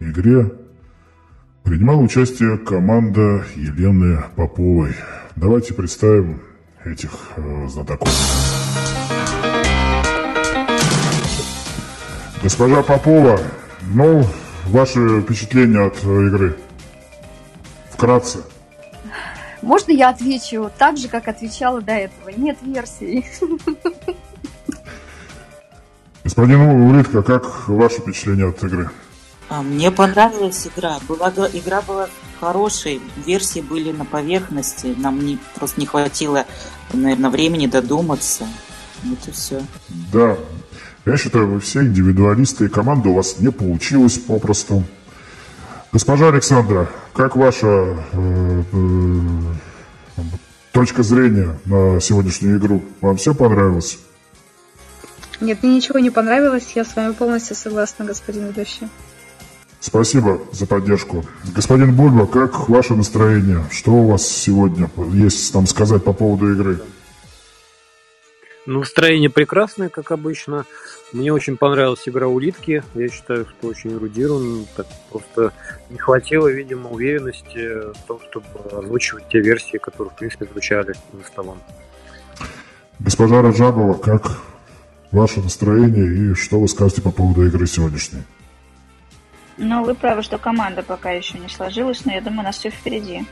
игре 0.00 0.50
принимала 1.62 2.00
участие 2.00 2.58
команда 2.58 3.44
Елены 3.56 4.24
Поповой. 4.36 4.94
Давайте 5.36 5.74
представим 5.74 6.40
этих 6.84 7.10
э, 7.36 7.68
знатоков. 7.68 8.08
Госпожа 12.42 12.82
Попова, 12.82 13.38
ну, 13.92 14.24
ваши 14.66 15.20
впечатления 15.20 15.80
от 15.86 16.02
игры? 16.02 16.56
Вкратце. 17.90 18.38
Можно 19.62 19.92
я 19.92 20.10
отвечу 20.10 20.70
так 20.78 20.96
же, 20.96 21.08
как 21.08 21.28
отвечала 21.28 21.80
до 21.80 21.92
этого? 21.92 22.30
Нет 22.36 22.58
версии. 22.62 23.24
Господин 26.24 26.60
Улитка, 26.60 27.22
как 27.22 27.68
ваше 27.68 28.00
впечатление 28.00 28.48
от 28.48 28.62
игры? 28.62 28.90
А, 29.48 29.62
Мне 29.62 29.90
понравилась 29.90 30.66
игра. 30.66 30.98
Была, 31.08 31.30
игра 31.52 31.82
была 31.82 32.08
хорошей, 32.38 33.00
версии 33.26 33.60
были 33.60 33.90
на 33.90 34.04
поверхности. 34.04 34.94
Нам 34.96 35.24
не, 35.24 35.38
просто 35.56 35.80
не 35.80 35.86
хватило, 35.86 36.46
наверное, 36.92 37.30
времени 37.30 37.66
додуматься. 37.66 38.46
Вот 39.02 39.18
и 39.26 39.30
все. 39.32 39.60
Да, 40.12 40.36
я 41.04 41.16
считаю, 41.16 41.48
вы 41.48 41.60
все 41.60 41.82
индивидуалисты, 41.82 42.66
и 42.66 42.68
команда 42.68 43.08
у 43.08 43.14
вас 43.14 43.40
не 43.40 43.50
получилась 43.50 44.18
попросту. 44.18 44.84
Госпожа 45.92 46.28
Александра, 46.28 46.88
как 47.14 47.34
ваша 47.34 47.66
э, 48.12 48.62
э, 48.72 49.20
точка 50.70 51.02
зрения 51.02 51.58
на 51.64 52.00
сегодняшнюю 52.00 52.58
игру? 52.58 52.84
Вам 53.00 53.16
все 53.16 53.34
понравилось? 53.34 53.98
Нет, 55.40 55.64
мне 55.64 55.74
ничего 55.74 55.98
не 55.98 56.10
понравилось, 56.10 56.70
я 56.76 56.84
с 56.84 56.94
вами 56.94 57.12
полностью 57.12 57.56
согласна, 57.56 58.04
господин 58.04 58.46
ведущий. 58.46 58.88
Спасибо 59.80 60.40
за 60.52 60.66
поддержку. 60.66 61.24
Господин 61.56 61.96
Бульба, 61.96 62.26
как 62.26 62.68
ваше 62.68 62.94
настроение? 62.94 63.64
Что 63.72 63.90
у 63.92 64.10
вас 64.10 64.24
сегодня 64.24 64.88
есть 65.12 65.52
там 65.52 65.66
сказать 65.66 66.04
по 66.04 66.12
поводу 66.12 66.52
игры? 66.52 66.80
Ну, 68.66 68.80
настроение 68.80 69.30
прекрасное, 69.30 69.88
как 69.88 70.10
обычно. 70.12 70.66
Мне 71.12 71.32
очень 71.32 71.56
понравилась 71.56 72.06
игра 72.06 72.28
улитки. 72.28 72.82
Я 72.94 73.08
считаю, 73.08 73.46
что 73.46 73.68
очень 73.68 73.92
эрудирован. 73.92 74.66
Так 74.76 74.86
просто 75.10 75.52
не 75.88 75.98
хватило, 75.98 76.46
видимо, 76.46 76.90
уверенности 76.90 77.92
в 77.94 78.06
том, 78.06 78.20
чтобы 78.28 78.46
озвучивать 78.70 79.28
те 79.28 79.40
версии, 79.40 79.78
которые, 79.78 80.12
в 80.12 80.18
принципе, 80.18 80.46
звучали 80.46 80.92
за 81.12 81.24
столом. 81.26 81.58
Госпожа 82.98 83.40
Раджабова, 83.40 83.94
как 83.94 84.38
ваше 85.10 85.40
настроение 85.40 86.32
и 86.32 86.34
что 86.34 86.60
вы 86.60 86.68
скажете 86.68 87.00
по 87.00 87.10
поводу 87.10 87.46
игры 87.46 87.66
сегодняшней? 87.66 88.22
Ну, 89.56 89.84
вы 89.84 89.94
правы, 89.94 90.22
что 90.22 90.38
команда 90.38 90.82
пока 90.82 91.10
еще 91.10 91.38
не 91.38 91.48
сложилась, 91.48 92.04
но 92.04 92.12
я 92.12 92.20
думаю, 92.20 92.40
у 92.40 92.44
нас 92.44 92.58
все 92.58 92.70
впереди. 92.70 93.24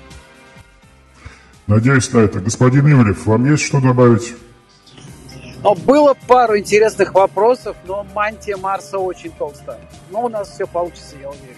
Надеюсь 1.67 2.11
на 2.13 2.19
это. 2.19 2.41
Господин 2.41 2.91
Ивлев, 2.91 3.27
вам 3.27 3.45
есть 3.51 3.63
что 3.63 3.81
добавить? 3.81 4.35
Но 5.63 5.75
было 5.75 6.15
пару 6.27 6.57
интересных 6.57 7.15
вопросов, 7.15 7.77
но 7.87 8.07
мантия 8.15 8.57
Марса 8.57 8.99
очень 8.99 9.33
толстая. 9.33 9.81
Но 10.11 10.25
у 10.25 10.29
нас 10.29 10.51
все 10.51 10.67
получится, 10.67 11.17
я 11.21 11.29
уверен. 11.29 11.57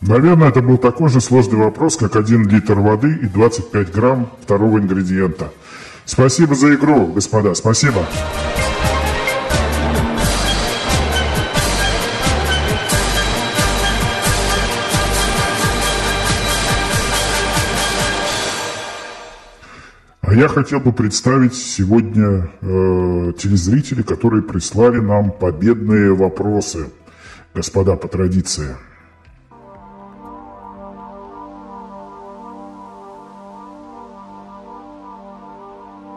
Наверное, 0.00 0.48
это 0.48 0.60
был 0.60 0.78
такой 0.78 1.08
же 1.08 1.20
сложный 1.20 1.58
вопрос, 1.58 1.96
как 1.96 2.16
1 2.16 2.48
литр 2.48 2.74
воды 2.74 3.18
и 3.22 3.26
25 3.26 3.92
грамм 3.92 4.30
второго 4.42 4.78
ингредиента. 4.78 5.50
Спасибо 6.04 6.54
за 6.54 6.74
игру, 6.74 7.06
господа, 7.06 7.54
спасибо. 7.54 8.04
А 8.04 8.95
я 20.36 20.48
хотел 20.48 20.80
бы 20.80 20.92
представить 20.92 21.54
сегодня 21.54 22.50
э, 22.60 23.32
телезрителей, 23.38 24.02
которые 24.02 24.42
прислали 24.42 24.98
нам 24.98 25.30
победные 25.30 26.14
вопросы. 26.14 26.90
Господа, 27.54 27.96
по 27.96 28.06
традиции. 28.06 28.76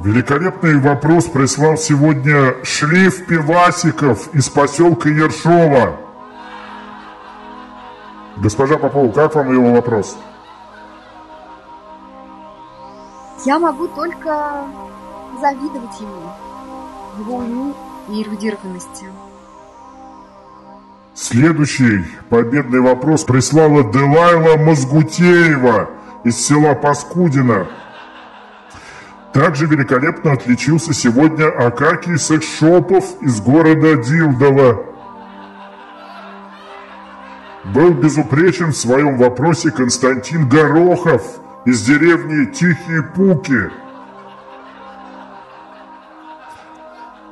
Великолепный 0.04 0.80
вопрос 0.80 1.26
прислал 1.26 1.78
сегодня 1.78 2.56
Шлиф 2.64 3.26
Пивасиков 3.26 4.34
из 4.36 4.50
поселка 4.50 5.08
Ершова. 5.08 5.98
Госпожа 8.36 8.78
Попова, 8.78 9.12
как 9.14 9.36
вам 9.36 9.54
его 9.54 9.72
вопрос? 9.72 10.18
Я 13.46 13.58
могу 13.58 13.88
только 13.88 14.66
завидовать 15.40 16.02
ему, 16.02 16.30
его 17.20 17.38
уму 17.38 17.74
и 18.10 18.22
эрудированности. 18.22 19.06
Следующий 21.14 22.06
победный 22.30 22.82
вопрос 22.82 23.24
прислала 23.24 23.84
Делайла 23.94 24.58
Мозгутеева 24.58 25.90
из 26.26 26.36
села 26.46 26.76
Паскудина. 26.76 27.68
Также 29.32 29.68
великолепно 29.68 30.34
отличился 30.34 30.94
сегодня 30.94 31.46
Акакий 31.48 32.18
Секшопов 32.18 33.22
из 33.22 33.40
города 33.40 33.96
Дилдова. 33.96 34.86
Был 37.64 37.94
безупречен 37.94 38.72
в 38.72 38.78
своем 38.78 39.18
вопросе 39.18 39.72
Константин 39.72 40.50
Горохов– 40.50 41.40
из 41.66 41.82
деревни 41.82 42.46
Тихие 42.46 43.04
Пуки. 43.04 43.72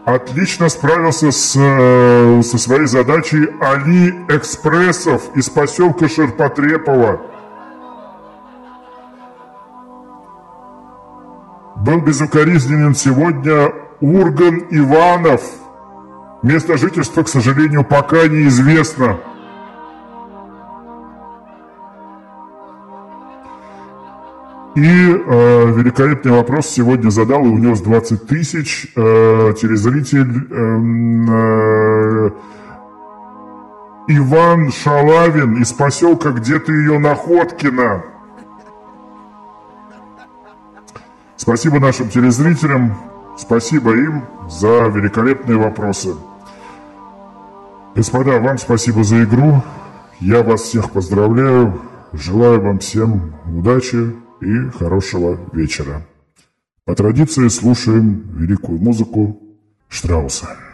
Отлично 0.06 0.70
справился 0.70 1.32
с, 1.32 1.54
э, 1.58 2.42
со 2.42 2.58
своей 2.58 2.88
задачей 2.88 3.50
Али 3.60 4.12
Экспрессов 4.30 5.36
из 5.36 5.50
поселка 5.50 6.08
Шерпотрепова. 6.08 7.22
Был 11.76 12.02
безукоризненен 12.02 12.96
сегодня 12.96 13.74
Урган 14.00 14.66
Иванов. 14.70 15.42
Место 16.42 16.78
жительства, 16.78 17.24
к 17.24 17.28
сожалению, 17.28 17.84
пока 17.84 18.28
неизвестно. 18.28 19.18
И 24.78 24.80
э, 24.80 25.72
великолепный 25.72 26.34
вопрос 26.34 26.68
сегодня 26.68 27.10
задал 27.10 27.44
и 27.44 27.50
унес 27.50 27.82
20 27.82 28.28
тысяч 28.28 28.86
э, 28.96 29.54
телезритель 29.60 30.48
э, 30.52 30.66
э, 31.32 32.30
Иван 34.10 34.72
Шалавин 34.72 35.60
из 35.64 35.74
поселка 35.74 36.30
где-то 36.30 36.72
ее 36.72 37.00
Находкина. 37.00 38.04
Спасибо 41.38 41.80
нашим 41.80 42.10
телезрителям, 42.10 43.00
спасибо 43.36 43.96
им 43.96 44.26
за 44.48 44.90
великолепные 44.90 45.58
вопросы. 45.58 46.14
Господа, 47.96 48.40
вам 48.40 48.60
спасибо 48.60 49.04
за 49.04 49.24
игру. 49.24 49.64
Я 50.20 50.44
вас 50.44 50.62
всех 50.62 50.92
поздравляю. 50.92 51.82
Желаю 52.14 52.62
вам 52.62 52.78
всем 52.78 53.34
удачи, 53.48 54.14
и 54.42 54.70
хорошего 54.70 55.40
вечера. 55.54 56.06
По 56.86 56.96
традиции 56.96 57.48
слушаем 57.48 58.24
великую 58.34 58.80
музыку 58.80 59.42
Штрауса. 59.90 60.67